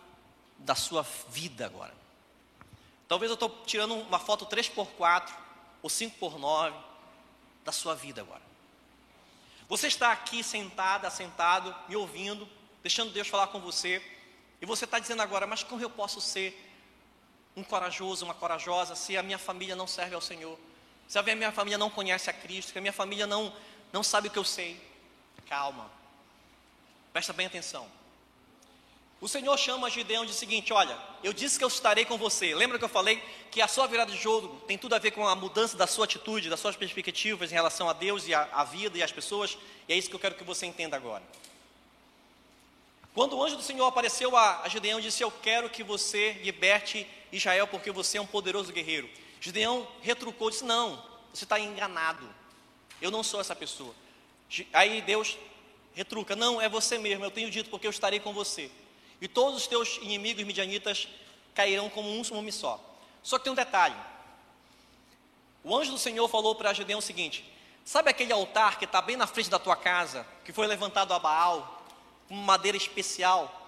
[0.58, 1.94] da sua vida agora.
[3.08, 5.30] Talvez eu estou tirando uma foto 3x4
[5.82, 6.72] ou 5x9
[7.64, 8.42] da sua vida agora.
[9.68, 12.48] Você está aqui sentada, sentado, me ouvindo,
[12.82, 14.02] deixando Deus falar com você,
[14.60, 16.70] e você está dizendo agora, mas como eu posso ser
[17.56, 20.58] um corajoso, uma corajosa, se a minha família não serve ao Senhor?
[21.08, 23.54] Se a minha família não conhece a Cristo, se a minha família não,
[23.92, 24.80] não sabe o que eu sei?
[25.48, 25.90] Calma,
[27.12, 27.88] presta bem atenção.
[29.24, 32.54] O Senhor chama Gideão e o seguinte: Olha, eu disse que eu estarei com você.
[32.54, 35.26] Lembra que eu falei que a sua virada de jogo tem tudo a ver com
[35.26, 38.98] a mudança da sua atitude, das suas perspectivas em relação a Deus e a, vida
[38.98, 39.56] e as pessoas?
[39.88, 41.22] E é isso que eu quero que você entenda agora.
[43.14, 46.32] Quando o anjo do Senhor apareceu a, a Gideão e disse: Eu quero que você
[46.44, 49.08] liberte Israel porque você é um poderoso guerreiro.
[49.40, 51.02] Gideão retrucou disse: Não,
[51.32, 52.28] você está enganado.
[53.00, 53.94] Eu não sou essa pessoa.
[54.70, 55.38] Aí Deus
[55.94, 57.24] retruca: Não, é você mesmo.
[57.24, 58.70] Eu tenho dito porque eu estarei com você
[59.20, 61.08] e todos os teus inimigos midianitas
[61.54, 62.80] cairão como um homem só.
[63.22, 63.96] Só que tem um detalhe.
[65.62, 67.44] O anjo do Senhor falou para Gideão o seguinte:
[67.84, 71.18] Sabe aquele altar que está bem na frente da tua casa, que foi levantado a
[71.18, 71.84] Baal,
[72.28, 73.62] com madeira especial?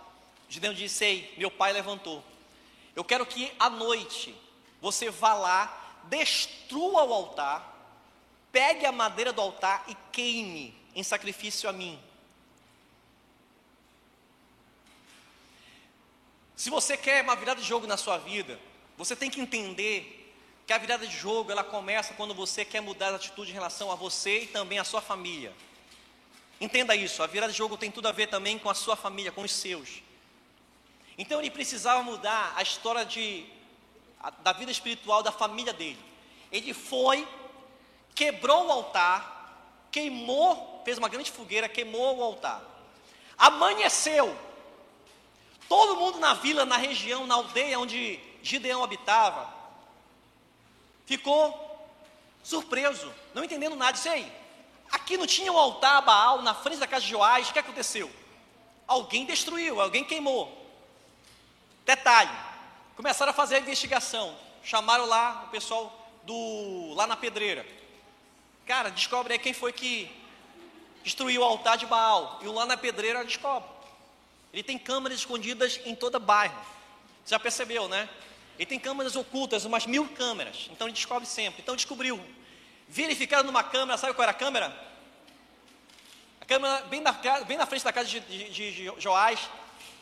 [0.49, 2.23] Gideão disse: Ei, meu pai levantou.
[2.95, 4.35] Eu quero que à noite
[4.81, 7.75] você vá lá, destrua o altar,
[8.53, 11.99] pegue a madeira do altar e queime em sacrifício a mim.
[16.57, 18.59] Se você quer uma virada de jogo na sua vida,
[18.97, 20.35] você tem que entender
[20.67, 23.93] que a virada de jogo ela começa quando você quer mudar a atitude em relação
[23.93, 25.53] a você e também a sua família.
[26.59, 29.31] Entenda isso, a virada de jogo tem tudo a ver também com a sua família,
[29.31, 30.03] com os seus.
[31.19, 33.47] Então ele precisava mudar a história de
[34.43, 35.99] da vida espiritual da família dele.
[36.51, 37.29] Ele foi,
[38.15, 42.63] quebrou o altar, queimou, fez uma grande fogueira, queimou o altar.
[43.37, 44.46] Amanheceu.
[45.69, 49.53] Todo mundo na vila, na região, na aldeia onde Gideão habitava,
[51.05, 51.89] ficou
[52.43, 53.93] surpreso, não entendendo nada.
[53.93, 54.31] Disse, aí,
[54.91, 58.11] aqui não tinha um altar Baal na frente da casa de Joás, o que aconteceu?
[58.87, 60.65] Alguém destruiu, alguém queimou.
[61.85, 62.31] Detalhe,
[62.97, 65.93] começaram a fazer a investigação, chamaram lá o pessoal
[66.23, 67.67] do lá na pedreira.
[68.67, 70.11] Cara, descobre aí quem foi que
[71.05, 72.41] destruiu o altar de Baal.
[72.43, 73.76] E o lá na pedreira descobre.
[74.57, 76.59] Ele tem câmeras escondidas em todo bairro.
[77.23, 78.09] Você já percebeu, né?
[78.59, 80.71] Ele tem câmeras ocultas, umas mil câmeras.
[80.73, 81.61] Então ele descobre sempre.
[81.61, 82.19] Então descobriu.
[82.89, 84.75] Verificaram numa câmera, sabe qual era a câmera?
[86.41, 87.13] A câmera bem na,
[87.45, 89.39] bem na frente da casa de, de, de Joás.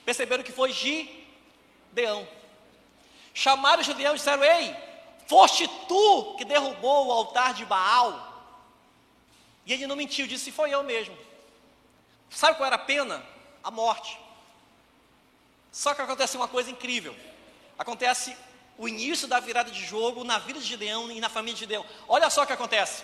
[0.04, 2.24] Perceberam que foi Gideão.
[3.34, 4.72] Chamaram o Gideão e disseram: Ei,
[5.26, 8.54] foste tu que derrubou o altar de Baal.
[9.66, 11.18] E ele não mentiu, disse: Foi eu mesmo.
[12.30, 13.20] Sabe qual era a pena?
[13.60, 14.22] A morte.
[15.74, 17.16] Só que acontece uma coisa incrível.
[17.76, 18.36] Acontece
[18.78, 21.84] o início da virada de jogo na vida de Gideão e na família de Gideão.
[22.06, 23.02] Olha só o que acontece.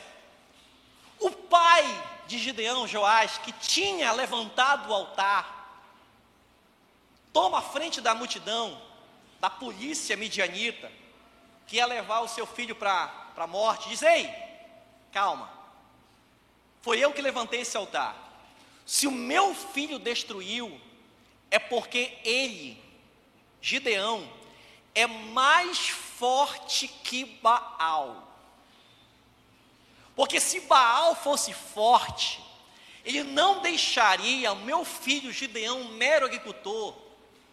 [1.19, 1.83] O pai
[2.29, 5.83] de Gideão, Joás, que tinha levantado o altar,
[7.33, 8.81] toma a frente da multidão,
[9.41, 10.93] da polícia midianita,
[11.67, 14.33] que ia levar o seu filho para a morte, diz: Ei,
[15.11, 15.51] calma,
[16.83, 18.15] foi eu que levantei esse altar.
[18.87, 20.81] Se o meu filho destruiu,
[21.51, 22.81] é porque ele,
[23.61, 24.31] Gideão,
[24.95, 28.29] é mais forte que Baal.
[30.15, 32.43] Porque se Baal fosse forte,
[33.05, 36.95] ele não deixaria o meu filho Gideão, mero agricultor,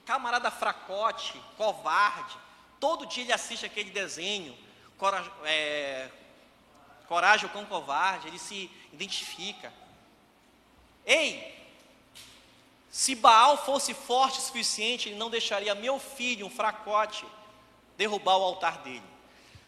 [0.05, 2.37] camarada fracote, covarde,
[2.79, 4.57] todo dia ele assiste aquele desenho,
[4.97, 6.09] coragem, é,
[7.07, 9.73] coragem com covarde, ele se identifica.
[11.05, 11.56] Ei,
[12.97, 17.27] se Baal fosse forte o suficiente, ele não deixaria meu filho, um fracote,
[17.95, 19.03] derrubar o altar dele.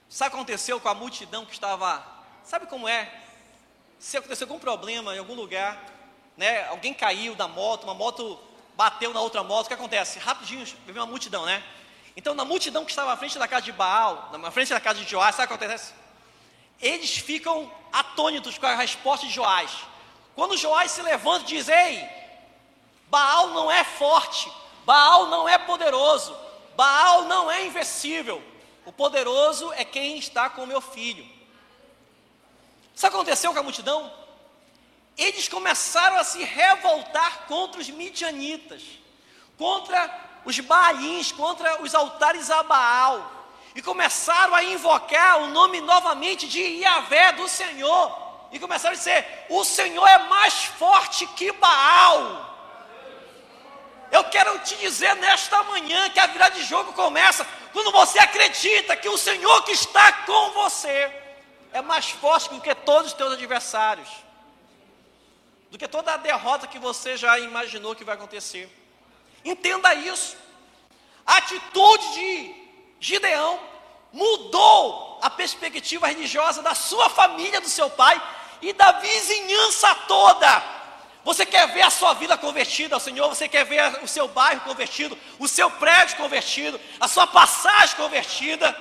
[0.10, 2.04] Sabe o que aconteceu com a multidão que estava.
[2.44, 3.08] Sabe como é?
[4.00, 5.80] Se aconteceu algum problema em algum lugar,
[6.36, 6.68] né?
[6.70, 8.40] Alguém caiu da moto, uma moto
[8.76, 10.18] bateu na outra moto, o que acontece?
[10.18, 11.64] Rapidinho, veio uma multidão, né?
[12.18, 15.04] Então, na multidão que estava à frente da casa de Baal, na frente da casa
[15.04, 15.94] de Joás, sabe o que acontece?
[16.82, 19.70] Eles ficam atônitos com a resposta de Joás.
[20.36, 22.19] Quando Joás se levanta e diz: Ei,
[23.10, 24.52] Baal não é forte,
[24.86, 26.36] Baal não é poderoso,
[26.76, 28.42] Baal não é invencível.
[28.86, 31.24] O poderoso é quem está com o meu filho.
[32.96, 34.12] Sabe o que aconteceu com a multidão?
[35.18, 38.82] Eles começaram a se revoltar contra os midianitas,
[39.58, 40.10] contra
[40.46, 43.32] os baalins, contra os altares a Baal,
[43.76, 49.46] e começaram a invocar o nome novamente de Yahvé do Senhor, e começaram a dizer:
[49.50, 52.49] O Senhor é mais forte que Baal.
[54.12, 58.96] Eu quero te dizer nesta manhã que a virada de jogo começa quando você acredita
[58.96, 61.12] que o Senhor que está com você
[61.72, 64.10] é mais forte do que todos os teus adversários,
[65.70, 68.68] do que toda a derrota que você já imaginou que vai acontecer.
[69.46, 70.36] Entenda isso.
[71.26, 72.56] A atitude de
[73.00, 73.60] Gideão
[74.12, 78.20] mudou a perspectiva religiosa da sua família, do seu pai
[78.62, 80.79] e da vizinhança toda.
[81.30, 84.62] Você quer ver a sua vida convertida ao Senhor, você quer ver o seu bairro
[84.62, 88.76] convertido, o seu prédio convertido, a sua passagem convertida.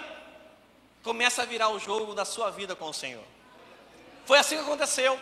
[1.03, 3.23] Começa a virar o jogo da sua vida com o Senhor.
[4.25, 5.21] Foi assim que aconteceu.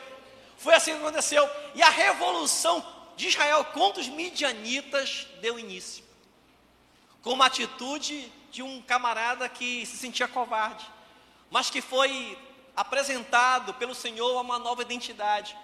[0.57, 1.51] Foi assim que aconteceu.
[1.75, 6.05] E a revolução de Israel contra os midianitas deu início.
[7.23, 10.87] Com uma atitude de um camarada que se sentia covarde,
[11.51, 12.39] mas que foi
[12.77, 15.57] apresentado pelo Senhor a uma nova identidade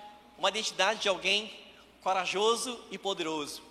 [0.43, 1.57] uma identidade de alguém
[2.03, 3.63] corajoso e poderoso.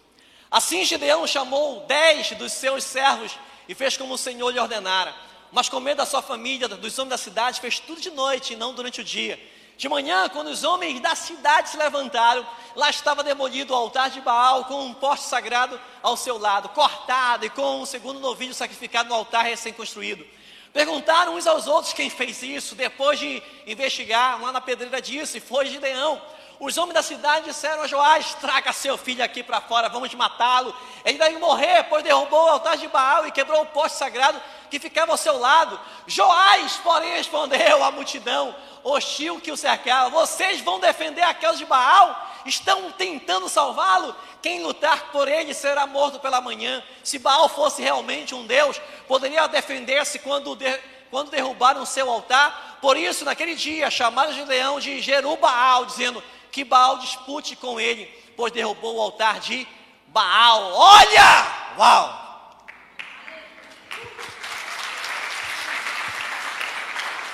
[0.49, 5.13] Assim Gideão chamou dez dos seus servos e fez como o Senhor lhe ordenara.
[5.51, 8.55] Mas com medo da sua família, dos homens da cidade, fez tudo de noite e
[8.55, 9.37] não durante o dia.
[9.75, 14.21] De manhã, quando os homens da cidade se levantaram, lá estava demolido o altar de
[14.21, 19.09] Baal, com um poste sagrado ao seu lado, cortado, e com um segundo novilho sacrificado
[19.09, 20.25] no altar recém-construído.
[20.71, 25.65] Perguntaram uns aos outros quem fez isso, depois de investigar, lá na pedreira disse, foi
[25.65, 26.21] Gideão.
[26.61, 30.75] Os homens da cidade disseram a Joás: traga seu filho aqui para fora, vamos matá-lo.
[31.03, 34.39] Ele vai morrer, pois derrubou o altar de Baal e quebrou o poste sagrado
[34.69, 35.79] que ficava ao seu lado.
[36.05, 42.29] Joás, porém, respondeu à multidão hostil que o cercava: Vocês vão defender aqueles de Baal?
[42.45, 44.15] Estão tentando salvá-lo?
[44.39, 46.83] Quem lutar por ele será morto pela manhã.
[47.03, 52.77] Se Baal fosse realmente um Deus, poderia defender-se quando, de, quando derrubaram o seu altar.
[52.79, 58.51] Por isso, naquele dia, chamaram Gideão de Jerubaal, dizendo que Baal dispute com ele, pois
[58.51, 59.67] derrubou o altar de
[60.07, 60.73] Baal.
[60.73, 61.47] Olha!
[61.77, 62.21] Uau!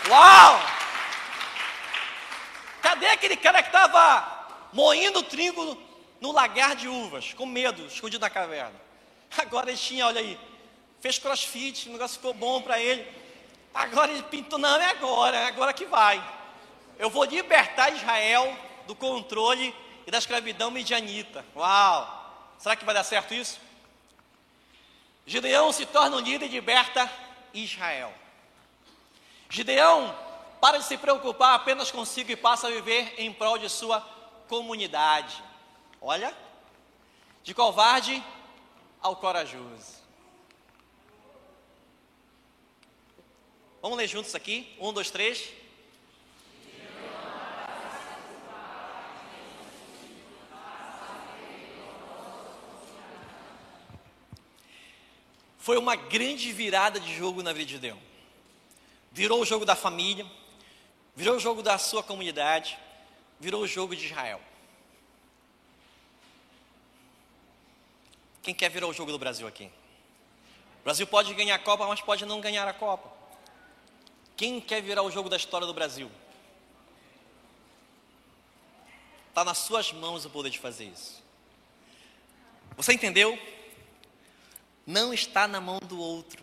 [0.10, 0.62] Uau!
[2.82, 5.78] Cadê aquele cara que estava moendo trigo
[6.22, 8.80] no lagar de uvas, com medo, escondido na caverna?
[9.38, 10.40] Agora ele tinha, olha aí,
[11.02, 13.06] fez crossfit, o negócio ficou bom para ele.
[13.74, 16.24] Agora ele pintou, não, é agora, é agora que vai.
[16.98, 18.58] Eu vou libertar Israel
[18.88, 19.76] do controle
[20.08, 21.46] e da escravidão medianita.
[21.56, 22.56] Uau!
[22.58, 23.60] Será que vai dar certo isso?
[25.26, 27.12] Gideão se torna um líder e liberta
[27.54, 28.14] Israel.
[29.50, 30.18] Gideão
[30.60, 34.02] para de se preocupar apenas consigo e passa a viver em prol de sua
[34.48, 35.44] comunidade.
[36.02, 36.36] Olha,
[37.44, 38.24] de covarde
[39.02, 39.98] ao corajoso.
[43.82, 44.76] Vamos ler juntos aqui?
[44.80, 45.50] Um, dois, três.
[55.68, 58.00] Foi uma grande virada de jogo na vida de Deus
[59.12, 60.26] virou o jogo da família,
[61.14, 62.80] virou o jogo da sua comunidade,
[63.38, 64.40] virou o jogo de Israel.
[68.42, 69.66] Quem quer virar o jogo do Brasil aqui?
[70.80, 73.12] O Brasil pode ganhar a Copa, mas pode não ganhar a Copa.
[74.38, 76.10] Quem quer virar o jogo da história do Brasil?
[79.28, 81.22] Está nas suas mãos o poder de fazer isso.
[82.78, 83.38] Você entendeu?
[84.88, 86.42] Não está na mão do outro.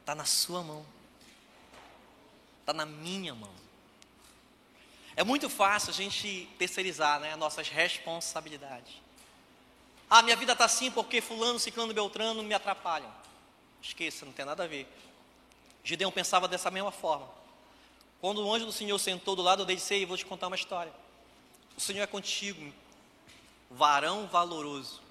[0.00, 0.84] Está na sua mão.
[2.60, 3.54] Está na minha mão.
[5.16, 8.92] É muito fácil a gente terceirizar né, nossas responsabilidades.
[10.08, 13.10] Ah, minha vida está assim porque fulano, ciclano, beltrano me atrapalham.
[13.80, 14.86] Esqueça, não tem nada a ver.
[15.82, 17.28] Gideão pensava dessa mesma forma.
[18.20, 20.92] Quando o anjo do Senhor sentou do lado dele, disse, vou te contar uma história.
[21.76, 22.72] O Senhor é contigo,
[23.70, 25.01] varão valoroso.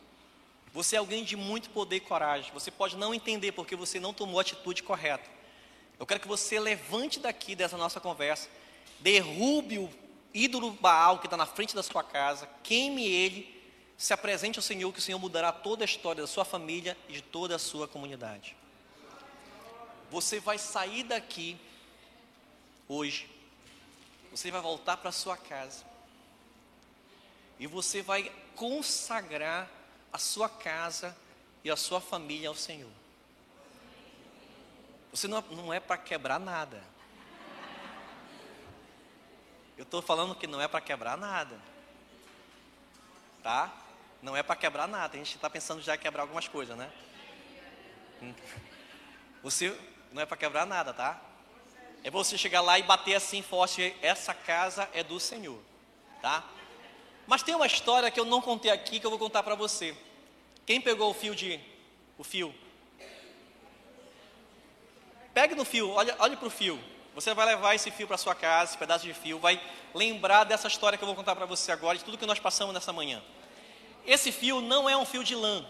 [0.74, 2.52] Você é alguém de muito poder e coragem.
[2.54, 5.30] Você pode não entender porque você não tomou a atitude correta.
[6.00, 8.50] Eu quero que você levante daqui dessa nossa conversa,
[9.00, 9.90] derrube o
[10.34, 13.62] ídolo Baal que está na frente da sua casa, queime ele,
[13.98, 17.14] se apresente ao Senhor, que o Senhor mudará toda a história da sua família e
[17.14, 18.56] de toda a sua comunidade.
[20.10, 21.56] Você vai sair daqui
[22.88, 23.30] hoje,
[24.32, 25.86] você vai voltar para sua casa
[27.60, 29.70] e você vai consagrar
[30.12, 31.16] a sua casa
[31.64, 32.92] e a sua família ao Senhor.
[35.12, 36.82] Você não, não é para quebrar nada.
[39.78, 41.60] Eu estou falando que não é para quebrar nada.
[43.44, 43.74] Tá?
[44.22, 45.16] Não é para quebrar nada.
[45.16, 46.92] A gente está pensando já em quebrar algumas coisas, né?
[49.44, 49.76] Você
[50.12, 51.20] não é para quebrar nada, tá?
[52.04, 55.60] É você chegar lá e bater assim forte, essa casa é do Senhor,
[56.22, 56.44] tá?
[57.32, 59.96] Mas tem uma história que eu não contei aqui que eu vou contar para você.
[60.66, 61.62] Quem pegou o fio de
[62.18, 62.54] o fio?
[65.34, 66.78] Pegue no fio, olhe, olhe para o fio.
[67.16, 69.62] Você vai levar esse fio para sua casa, esse pedaço de fio, vai
[69.96, 72.74] lembrar dessa história que eu vou contar para você agora, de tudo que nós passamos
[72.74, 73.24] nessa manhã.
[74.06, 75.66] Esse fio não é um fio de lã,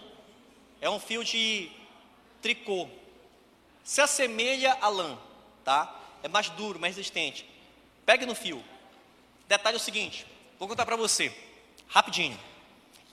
[0.81, 1.69] é um fio de
[2.41, 2.89] tricô.
[3.83, 5.15] Se assemelha a lã,
[5.63, 5.95] tá?
[6.23, 7.47] É mais duro, mais resistente.
[8.03, 8.65] Pegue no fio.
[9.47, 10.25] Detalhe é o seguinte:
[10.61, 11.31] Vou contar para você,
[11.91, 12.39] rapidinho,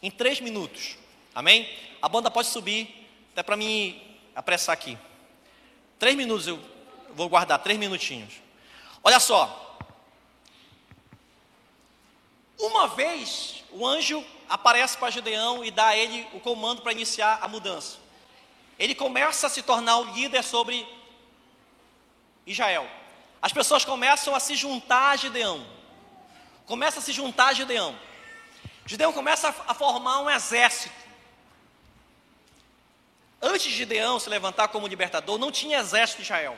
[0.03, 0.97] em três minutos,
[1.35, 1.68] amém?
[2.01, 4.01] A banda pode subir, até para mim
[4.35, 4.97] apressar aqui.
[5.99, 6.59] Três minutos eu
[7.11, 8.35] vou guardar, três minutinhos.
[9.03, 9.76] Olha só.
[12.59, 17.39] Uma vez o anjo aparece para Gideão e dá a ele o comando para iniciar
[17.43, 17.99] a mudança.
[18.79, 20.87] Ele começa a se tornar o líder sobre
[22.47, 22.89] Israel.
[23.43, 25.79] As pessoas começam a se juntar a Gideão
[26.68, 27.99] começa a se juntar a Gideão.
[28.89, 30.95] Gideão começa a, formar um exército.
[33.41, 36.57] Antes de Gideão se levantar como libertador, não tinha exército de Israel.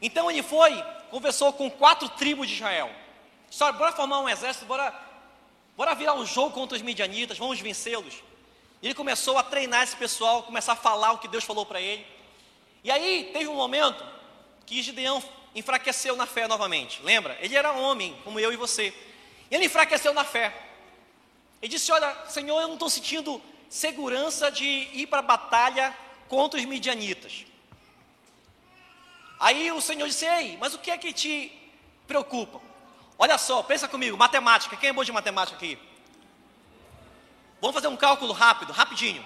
[0.00, 2.90] Então ele foi, conversou com quatro tribos de Israel.
[3.50, 4.90] Só, bora formar um exército, bora,
[5.76, 8.22] bora virar um jogo contra os midianitas, vamos vencê-los.
[8.82, 12.06] Ele começou a treinar esse pessoal, começar a falar o que Deus falou para ele.
[12.82, 14.02] E aí teve um momento
[14.64, 15.22] que Gideão
[15.54, 17.02] enfraqueceu na fé novamente.
[17.02, 17.36] Lembra?
[17.38, 18.94] Ele era homem, como eu e você.
[19.50, 20.67] Ele enfraqueceu na fé.
[21.60, 25.94] Ele disse: Olha, Senhor, eu não estou sentindo segurança de ir para a batalha
[26.28, 27.44] contra os midianitas.
[29.38, 31.52] Aí o Senhor disse: Ei, mas o que é que te
[32.06, 32.60] preocupa?
[33.18, 34.76] Olha só, pensa comigo, matemática.
[34.76, 35.78] Quem é bom de matemática aqui?
[37.60, 39.24] Vamos fazer um cálculo rápido, rapidinho.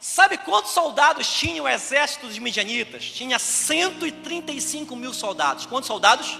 [0.00, 3.04] Sabe quantos soldados tinha o exército dos midianitas?
[3.04, 5.64] Tinha 135 mil soldados.
[5.64, 6.36] Quantos soldados?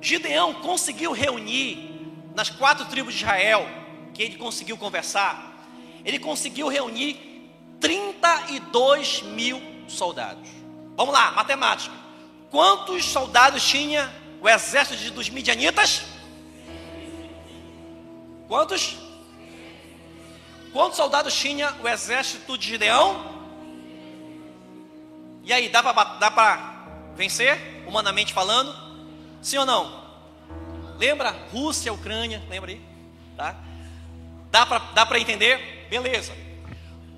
[0.00, 1.90] Gideão conseguiu reunir
[2.34, 3.68] nas quatro tribos de Israel,
[4.14, 5.66] que ele conseguiu conversar,
[6.04, 10.48] ele conseguiu reunir 32 mil soldados.
[10.96, 11.94] Vamos lá, matemática.
[12.50, 16.02] Quantos soldados tinha o exército dos midianitas?
[18.48, 18.96] Quantos?
[20.72, 23.40] Quantos soldados tinha o exército de Gideão?
[25.44, 28.89] E aí, dá para vencer, humanamente falando?
[29.42, 30.00] Sim ou não?
[30.98, 32.80] Lembra Rússia, Ucrânia, lembra aí?
[33.36, 33.56] Tá?
[34.50, 35.86] Dá para dá entender?
[35.88, 36.32] Beleza.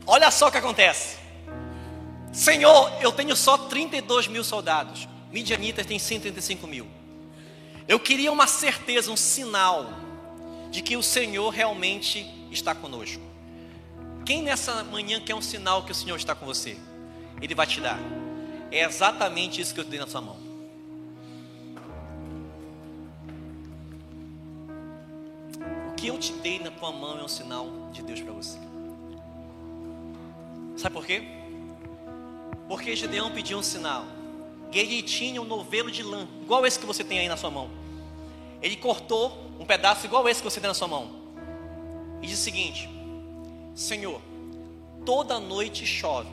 [0.06, 1.18] Olha só o que acontece.
[2.32, 5.08] Senhor, eu tenho só 32 mil soldados.
[5.30, 6.86] Midianitas tem 135 mil.
[7.86, 9.86] Eu queria uma certeza, um sinal
[10.70, 13.22] de que o Senhor realmente está conosco.
[14.24, 16.76] Quem nessa manhã quer um sinal que o Senhor está com você?
[17.40, 17.98] Ele vai te dar.
[18.70, 20.41] É exatamente isso que eu dei na sua mão.
[25.88, 28.58] O que eu te dei na tua mão é um sinal de Deus para você.
[30.76, 31.22] Sabe por quê?
[32.68, 34.04] Porque Gideão pediu um sinal.
[34.72, 37.70] Ele tinha um novelo de lã, igual esse que você tem aí na sua mão.
[38.62, 41.10] Ele cortou um pedaço igual esse que você tem na sua mão.
[42.22, 42.88] E diz o seguinte:
[43.74, 44.20] Senhor,
[45.04, 46.30] toda noite chove,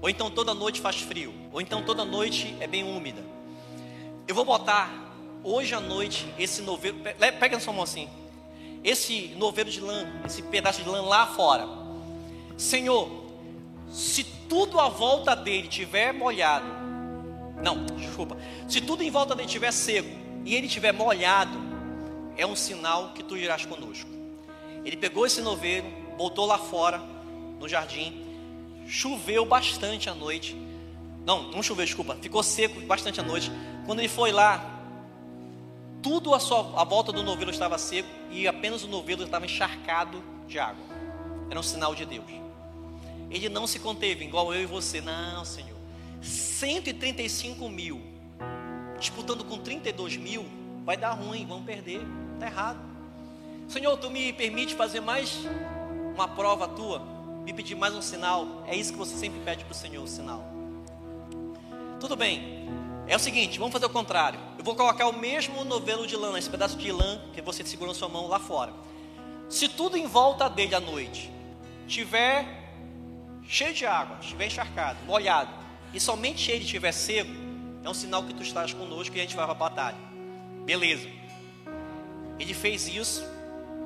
[0.00, 3.22] ou então toda noite faz frio, ou então toda noite é bem úmida.
[4.28, 5.12] Eu vou botar
[5.42, 6.98] hoje à noite esse novelo,
[7.40, 8.08] pega na sua mão assim,
[8.84, 11.66] esse novelo de lã, esse pedaço de lã lá fora.
[12.56, 13.10] Senhor,
[13.90, 16.66] se tudo à volta dele tiver molhado,
[17.62, 18.36] não, desculpa,
[18.68, 20.10] se tudo em volta dele tiver seco
[20.44, 21.58] e ele tiver molhado,
[22.36, 24.10] é um sinal que tu irás conosco.
[24.84, 27.00] Ele pegou esse novelo, botou lá fora,
[27.58, 28.22] no jardim.
[28.86, 30.54] Choveu bastante à noite.
[31.24, 32.18] Não, não choveu, desculpa.
[32.20, 33.50] Ficou seco bastante à noite.
[33.86, 34.73] Quando ele foi lá,
[36.04, 40.22] tudo à, sua, à volta do novelo estava seco e apenas o novelo estava encharcado
[40.46, 40.84] de água.
[41.48, 42.26] Era um sinal de Deus.
[43.30, 45.00] Ele não se conteve, igual eu e você.
[45.00, 45.78] Não, Senhor.
[46.20, 48.02] 135 mil,
[48.98, 50.44] disputando com 32 mil,
[50.84, 52.02] vai dar ruim, vamos perder.
[52.34, 52.78] Está errado.
[53.66, 55.40] Senhor, tu me permite fazer mais
[56.14, 57.00] uma prova tua,
[57.46, 58.62] me pedir mais um sinal.
[58.66, 60.44] É isso que você sempre pede para o Senhor, o sinal.
[61.98, 62.63] Tudo bem.
[63.06, 64.40] É o seguinte, vamos fazer o contrário.
[64.56, 67.88] Eu vou colocar o mesmo novelo de lã, esse pedaço de lã que você segura
[67.88, 68.72] na sua mão lá fora.
[69.48, 71.30] Se tudo em volta dele à noite
[71.86, 72.64] tiver
[73.46, 75.50] cheio de água, estiver encharcado, molhado,
[75.92, 77.30] e somente ele estiver seco,
[77.84, 79.98] é um sinal que tu estás conosco e a gente vai para a batalha.
[80.64, 81.08] Beleza.
[82.38, 83.22] Ele fez isso,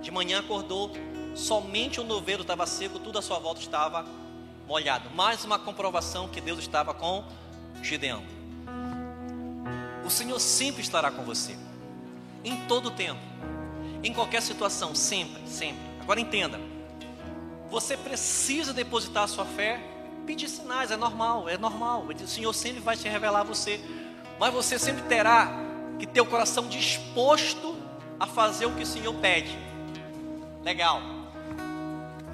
[0.00, 0.92] de manhã acordou,
[1.34, 4.06] somente o novelo estava seco, tudo à sua volta estava
[4.68, 5.10] molhado.
[5.10, 7.24] Mais uma comprovação que Deus estava com
[7.82, 8.37] Gideão.
[10.08, 11.54] O Senhor sempre estará com você,
[12.42, 13.20] em todo tempo,
[14.02, 15.82] em qualquer situação, sempre, sempre.
[16.00, 16.58] Agora entenda,
[17.70, 19.78] você precisa depositar a sua fé,
[20.24, 22.06] pedir sinais, é normal, é normal.
[22.06, 23.78] O Senhor sempre vai se revelar a você,
[24.40, 25.52] mas você sempre terá
[25.98, 27.76] que ter o coração disposto
[28.18, 29.54] a fazer o que o Senhor pede.
[30.64, 31.02] Legal.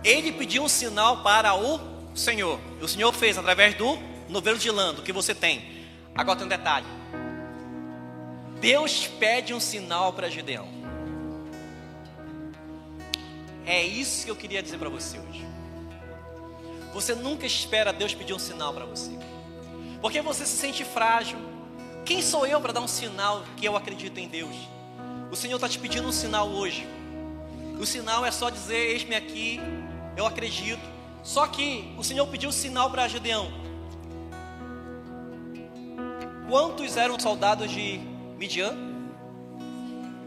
[0.05, 1.81] Ele pediu um sinal para o
[2.15, 2.61] Senhor.
[2.81, 3.99] O Senhor fez através do
[4.29, 5.89] novelo de lã, do que você tem.
[6.15, 6.87] Agora tem um detalhe.
[8.65, 10.67] Deus pede um sinal para Gideão.
[13.67, 15.47] É isso que eu queria dizer para você hoje.
[16.95, 19.11] Você nunca espera Deus pedir um sinal para você.
[20.01, 21.37] Porque você se sente frágil.
[22.07, 24.57] Quem sou eu para dar um sinal que eu acredito em Deus?
[25.31, 26.89] O Senhor está te pedindo um sinal hoje.
[27.79, 29.61] O sinal é só dizer: Eis-me aqui,
[30.17, 30.81] eu acredito.
[31.23, 33.53] Só que o Senhor pediu um sinal para Gideão.
[36.49, 38.14] Quantos eram soldados de
[38.45, 38.77] Midian?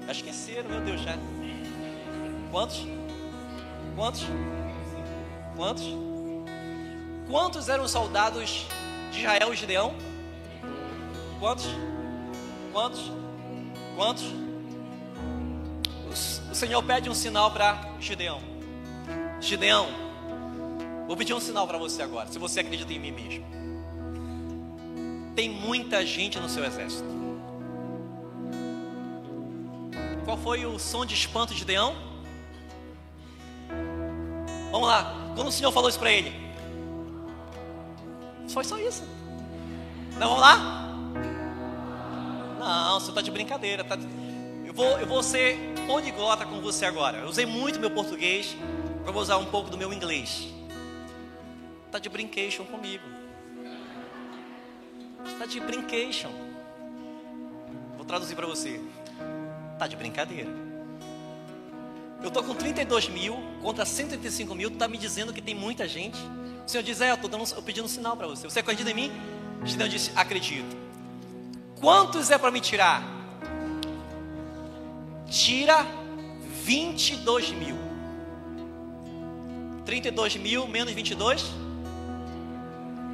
[0.08, 1.16] Já esqueceram, meu Deus, já.
[2.52, 2.88] Quantos?
[3.96, 4.26] Quantos?
[5.56, 5.86] Quantos?
[7.30, 8.66] Quantos eram soldados
[9.12, 9.94] de Israel e Gideão?
[11.40, 11.68] Quantos?
[12.74, 13.12] Quantos?
[13.96, 14.26] Quantos?
[16.52, 18.42] O Senhor pede um sinal para Gideão.
[19.40, 19.90] Gideão,
[21.06, 23.46] vou pedir um sinal para você agora, se você acredita em mim mesmo.
[25.36, 27.17] Tem muita gente no seu exército.
[30.28, 31.96] Qual foi o som de espanto de Gideão?
[34.70, 35.32] Vamos lá.
[35.34, 36.34] Quando o Senhor falou isso para ele?
[38.50, 39.04] Foi só isso.
[40.20, 40.58] Não, vamos lá?
[42.60, 43.86] Não, você está de brincadeira.
[43.86, 43.98] Tá...
[44.66, 45.58] Eu, vou, eu vou ser
[45.88, 47.20] poliglota com você agora.
[47.20, 48.54] Eu usei muito meu português,
[49.06, 50.50] para usar um pouco do meu inglês.
[51.86, 53.06] Está de brincation comigo.
[55.26, 56.32] Está de brincation.
[57.96, 58.82] Vou traduzir para você.
[59.78, 60.50] Está de brincadeira.
[62.24, 64.70] Eu estou com 32 mil contra 135 mil.
[64.70, 66.18] Está me dizendo que tem muita gente.
[66.66, 68.50] O Senhor diz: É, eu estou pedindo um sinal para você.
[68.50, 69.12] Você acredita em mim?
[69.64, 70.76] Gideão disse: Acredito.
[71.80, 73.04] Quantos é para me tirar?
[75.30, 75.86] Tira
[76.64, 77.78] 22 mil.
[79.86, 81.46] 32 mil menos 22?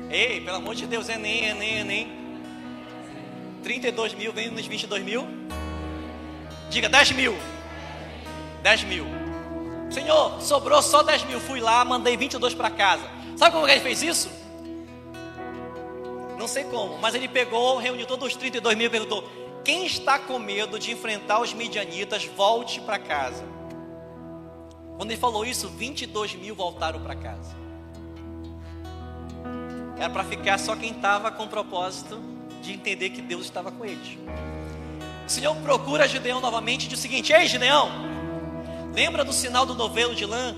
[0.09, 2.11] Ei, pelo amor de Deus, Enem, Enem, Enem.
[3.63, 5.27] 32 mil menos 22 mil?
[6.73, 7.37] Diga 10 mil.
[8.63, 9.05] 10 mil.
[9.91, 11.39] Senhor, sobrou só 10 mil.
[11.39, 13.07] Fui lá, mandei 22 para casa.
[13.37, 14.27] Sabe como ele fez isso?
[16.35, 19.23] Não sei como, mas ele pegou, reuniu todos os 32 mil e perguntou:
[19.63, 23.45] Quem está com medo de enfrentar os midianitas, volte para casa.
[24.97, 27.55] Quando ele falou isso, 22 mil voltaram para casa.
[29.95, 32.19] Era para ficar só quem estava com o propósito
[32.63, 34.17] de entender que Deus estava com eles.
[35.25, 37.89] O Senhor procura Gideão novamente e diz o seguinte: Ei, Gideão,
[38.93, 40.55] lembra do sinal do novelo de lã?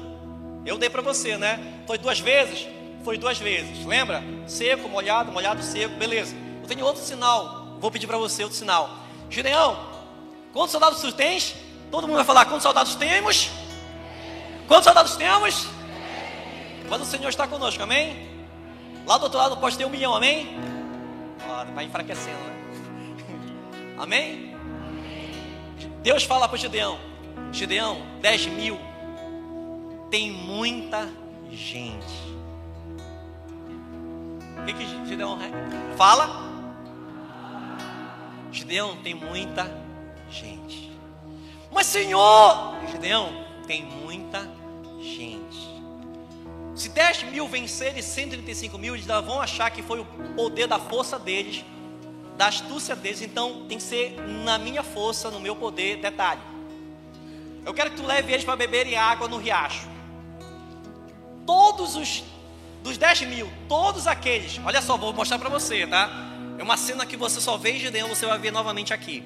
[0.66, 1.59] Eu dei para você, né?
[1.86, 2.68] Foi duas vezes?
[3.03, 3.86] Foi duas vezes.
[3.86, 4.24] Lembra?
[4.47, 5.95] Seco, molhado, molhado, seco.
[5.95, 6.36] Beleza.
[6.61, 7.78] Eu tenho outro sinal.
[7.80, 8.89] Vou pedir para você outro sinal.
[9.30, 9.78] Gideão,
[10.51, 11.55] quantos soldados tu tens?
[11.91, 13.51] Todo mundo vai falar: quantos soldados temos?
[14.68, 15.68] Quantos soldados temos?
[16.89, 18.28] Mas o Senhor está conosco, amém?
[19.05, 20.57] Lá do outro lado pode ter um milhão, amém?
[21.76, 22.55] Vai enfraquecendo, né?
[23.97, 24.45] Amém?
[26.06, 26.99] Deus fala para Gideão:
[27.51, 28.80] Gideão, 10 mil,
[30.12, 31.10] tem muita
[31.49, 32.36] gente.
[34.60, 35.39] O que, que Gideão
[35.97, 36.30] fala?
[38.51, 39.64] Gideão, tem muita
[40.30, 40.95] gente.
[41.72, 44.47] Mas Senhor, Gideão, tem muita
[45.01, 45.74] gente.
[46.76, 51.18] Se 10 mil vencerem 135 mil, eles vão achar que foi o poder da força
[51.18, 51.66] deles,
[52.38, 53.22] da astúcia deles.
[53.22, 55.98] Então tem que ser na minha força, no meu poder.
[55.98, 56.42] Detalhe:
[57.66, 59.88] eu quero que tu leve eles para beberem água no riacho.
[61.46, 62.24] Todos os
[62.84, 66.08] dos 10 mil, todos aqueles, olha só, vou mostrar para você, tá?
[66.60, 69.24] É uma cena que você só vê Gideão, você vai ver novamente aqui.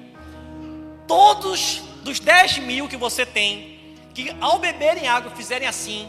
[1.06, 3.78] Todos dos 10 mil que você tem,
[4.14, 6.08] que ao beberem água fizerem assim,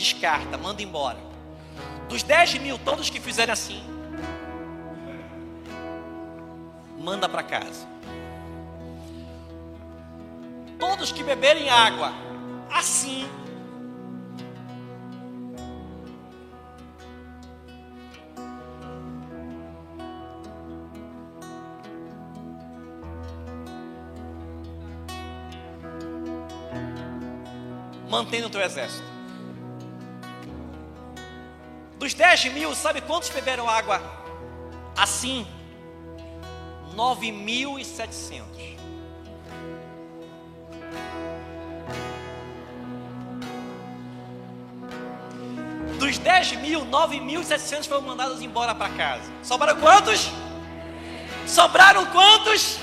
[0.00, 1.18] Descarta, manda embora.
[2.08, 3.84] Dos 10 mil, todos que fizerem assim,
[6.98, 7.86] manda para casa.
[10.78, 12.14] Todos que beberem água
[12.72, 13.28] assim,
[28.08, 29.09] mantendo o teu exército.
[32.10, 34.02] Dos 10 mil, sabe quantos beberam água
[34.96, 35.46] assim?
[36.96, 38.42] 9.700.
[46.00, 49.30] Dos 10 mil, 9.700 foram mandados embora para casa.
[49.44, 50.28] Sobraram quantos?
[51.46, 52.80] Sobraram quantos?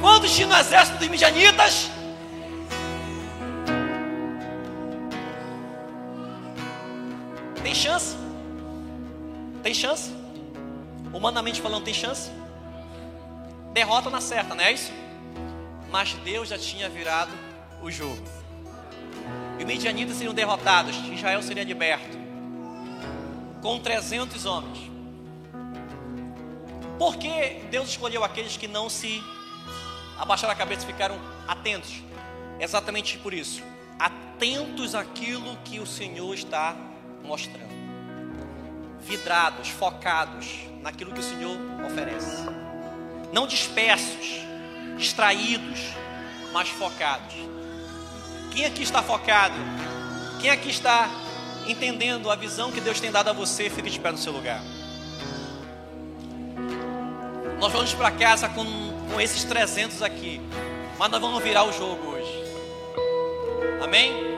[0.00, 1.88] Quantos tinham no exército dos midianitas?
[7.80, 8.14] Chance?
[9.62, 10.12] Tem chance?
[11.14, 12.30] Humanamente falando, tem chance?
[13.72, 14.92] Derrota na certa, não é isso?
[15.90, 17.32] Mas Deus já tinha virado
[17.82, 18.22] o jogo.
[19.58, 22.18] E os midianitas seriam derrotados, Israel seria liberto.
[23.62, 24.90] Com 300 homens.
[26.98, 29.22] Por que Deus escolheu aqueles que não se
[30.18, 31.18] abaixaram a cabeça e ficaram
[31.48, 32.02] atentos?
[32.58, 33.62] Exatamente por isso.
[33.98, 36.76] Atentos àquilo que o Senhor está
[37.30, 37.70] mostrando.
[39.02, 41.56] Vidrados, focados naquilo que o Senhor
[41.86, 42.42] oferece.
[43.32, 44.40] Não dispersos,
[44.98, 45.78] distraídos,
[46.52, 47.36] mas focados.
[48.52, 49.54] Quem aqui está focado?
[50.40, 51.08] Quem aqui está
[51.68, 53.70] entendendo a visão que Deus tem dado a você?
[53.70, 54.60] Fique de pé no seu lugar.
[57.60, 58.64] Nós vamos para casa com,
[59.12, 60.40] com esses 300 aqui,
[60.98, 62.42] mas nós vamos virar o jogo hoje.
[63.80, 64.29] Amém?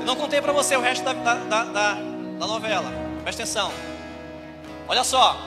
[0.00, 2.90] Eu não contei para você o resto da, da, da, da novela.
[3.22, 3.72] Presta atenção.
[4.88, 5.38] Olha só.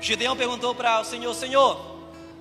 [0.00, 1.80] Gideão perguntou para o Senhor: Senhor,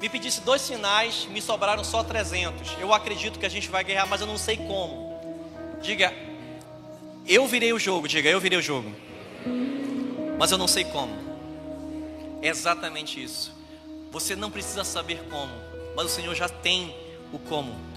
[0.01, 2.77] me pedisse dois sinais, me sobraram só 300.
[2.79, 5.19] Eu acredito que a gente vai guerrear, mas eu não sei como.
[5.81, 6.13] Diga,
[7.27, 8.07] eu virei o jogo.
[8.07, 8.91] Diga, eu virei o jogo.
[10.39, 11.13] Mas eu não sei como.
[12.41, 13.53] É exatamente isso.
[14.11, 15.51] Você não precisa saber como,
[15.95, 16.95] mas o Senhor já tem
[17.31, 17.90] o como.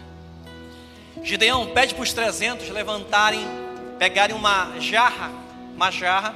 [1.23, 3.47] Gideão pede para os 300 levantarem,
[3.99, 5.31] pegarem uma jarra,
[5.75, 6.35] uma jarra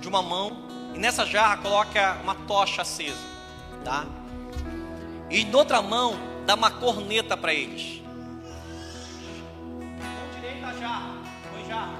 [0.00, 0.56] de uma mão,
[0.94, 3.16] e nessa jarra coloca uma tocha acesa,
[3.84, 4.06] tá?
[5.30, 8.00] E em outra mão dá uma corneta para eles.
[9.98, 11.14] Mão direita a jarra,
[11.50, 11.94] põe jarra.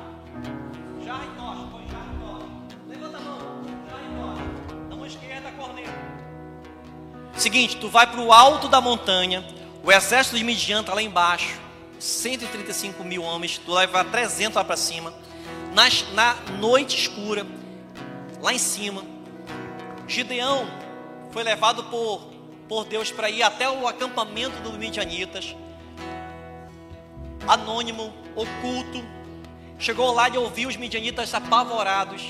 [1.04, 2.46] Jarra e tocha, põe jarra e tocha.
[2.88, 3.38] Levanta a mão,
[3.88, 4.42] jarra e tocha.
[4.88, 5.92] Na mão esquerda a corneta.
[7.34, 9.44] Seguinte, tu vai para o alto da montanha,
[9.82, 11.60] o exército de Midian está lá embaixo,
[11.98, 15.12] 135 mil homens, tu leva 300 lá para cima.
[15.74, 17.46] Nas, na noite escura,
[18.40, 19.04] lá em cima,
[20.06, 20.66] Gideão
[21.30, 22.38] foi levado por
[22.68, 25.56] por Deus para ir até o acampamento dos midianitas,
[27.46, 29.02] anônimo, oculto.
[29.78, 32.22] Chegou lá e ouviu os midianitas apavorados,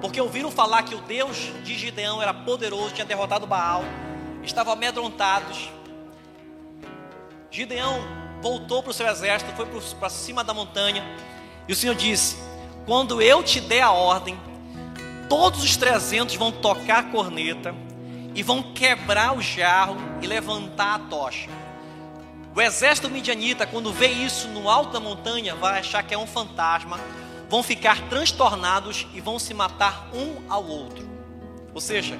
[0.00, 3.84] porque ouviram falar que o Deus de Gideão era poderoso, tinha derrotado Baal,
[4.42, 5.70] estavam amedrontados.
[7.50, 8.00] Gideão
[8.44, 9.66] voltou para o seu exército, foi
[9.98, 11.02] para cima da montanha,
[11.66, 12.36] e o Senhor disse:
[12.84, 14.38] Quando eu te der a ordem,
[15.30, 17.74] todos os trezentos vão tocar a corneta,
[18.34, 21.48] e vão quebrar o jarro e levantar a tocha.
[22.54, 26.26] O exército midianita, quando vê isso no alto da montanha, vai achar que é um
[26.26, 27.00] fantasma,
[27.48, 31.08] vão ficar transtornados e vão se matar um ao outro.
[31.72, 32.18] Ou seja,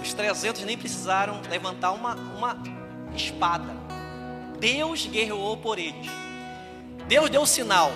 [0.00, 2.56] os 300 nem precisaram levantar uma, uma
[3.16, 3.83] espada.
[4.64, 6.10] Deus guerreou por eles.
[7.06, 7.92] Deus deu o sinal.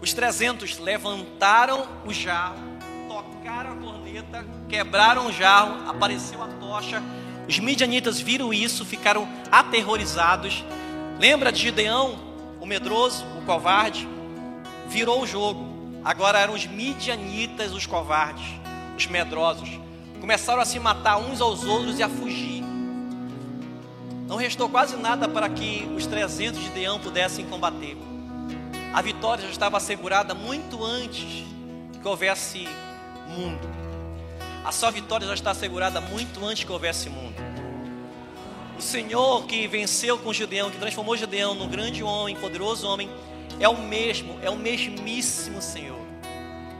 [0.00, 2.58] Os 300 levantaram o jarro,
[3.06, 7.00] tocaram a corneta, quebraram o jarro, apareceu a tocha.
[7.48, 10.64] Os midianitas viram isso, ficaram aterrorizados.
[11.20, 12.18] Lembra de Gideão,
[12.60, 14.08] o medroso, o covarde?
[14.88, 16.00] Virou o jogo.
[16.04, 18.44] Agora eram os midianitas, os covardes,
[18.98, 19.70] os medrosos.
[20.20, 22.59] Começaram a se matar uns aos outros e a fugir.
[24.30, 27.96] Não restou quase nada para que os 300 de Gideão pudessem combater.
[28.94, 31.44] A vitória já estava assegurada muito antes
[32.00, 32.68] que houvesse
[33.26, 33.68] mundo.
[34.64, 37.34] A sua vitória já está assegurada muito antes que houvesse mundo.
[38.78, 43.10] O Senhor que venceu com Gideão, que transformou Gideão num grande homem, poderoso homem,
[43.58, 45.98] é o mesmo, é o mesmíssimo Senhor,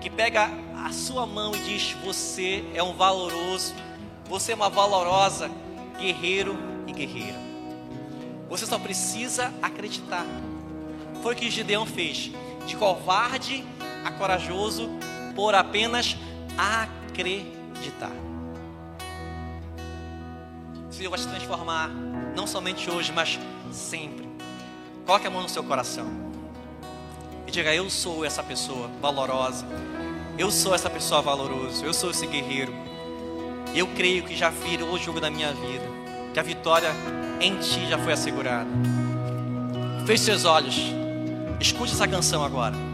[0.01, 0.49] que pega
[0.87, 3.75] a sua mão e diz: Você é um valoroso,
[4.29, 5.51] você é uma valorosa
[5.99, 7.39] guerreiro e guerreira.
[8.49, 10.27] Você só precisa acreditar.
[11.23, 12.31] Foi o que Gideão fez,
[12.67, 13.65] de covarde
[14.05, 14.89] a corajoso,
[15.35, 16.17] por apenas
[16.59, 18.13] acreditar.
[20.89, 21.89] O Senhor vai se transformar,
[22.35, 23.39] não somente hoje, mas
[23.73, 24.29] sempre.
[25.07, 26.07] Coloque a mão no seu coração
[27.47, 29.67] e diga: Eu sou essa pessoa valorosa.
[30.39, 31.85] Eu sou essa pessoa valorosa.
[31.85, 32.73] Eu sou esse guerreiro.
[33.75, 35.90] Eu creio que já virou o jogo da minha vida.
[36.33, 36.91] Que a vitória
[37.41, 38.69] em ti já foi assegurada.
[40.07, 40.77] Feche seus olhos.
[41.61, 42.90] Escute essa canção agora.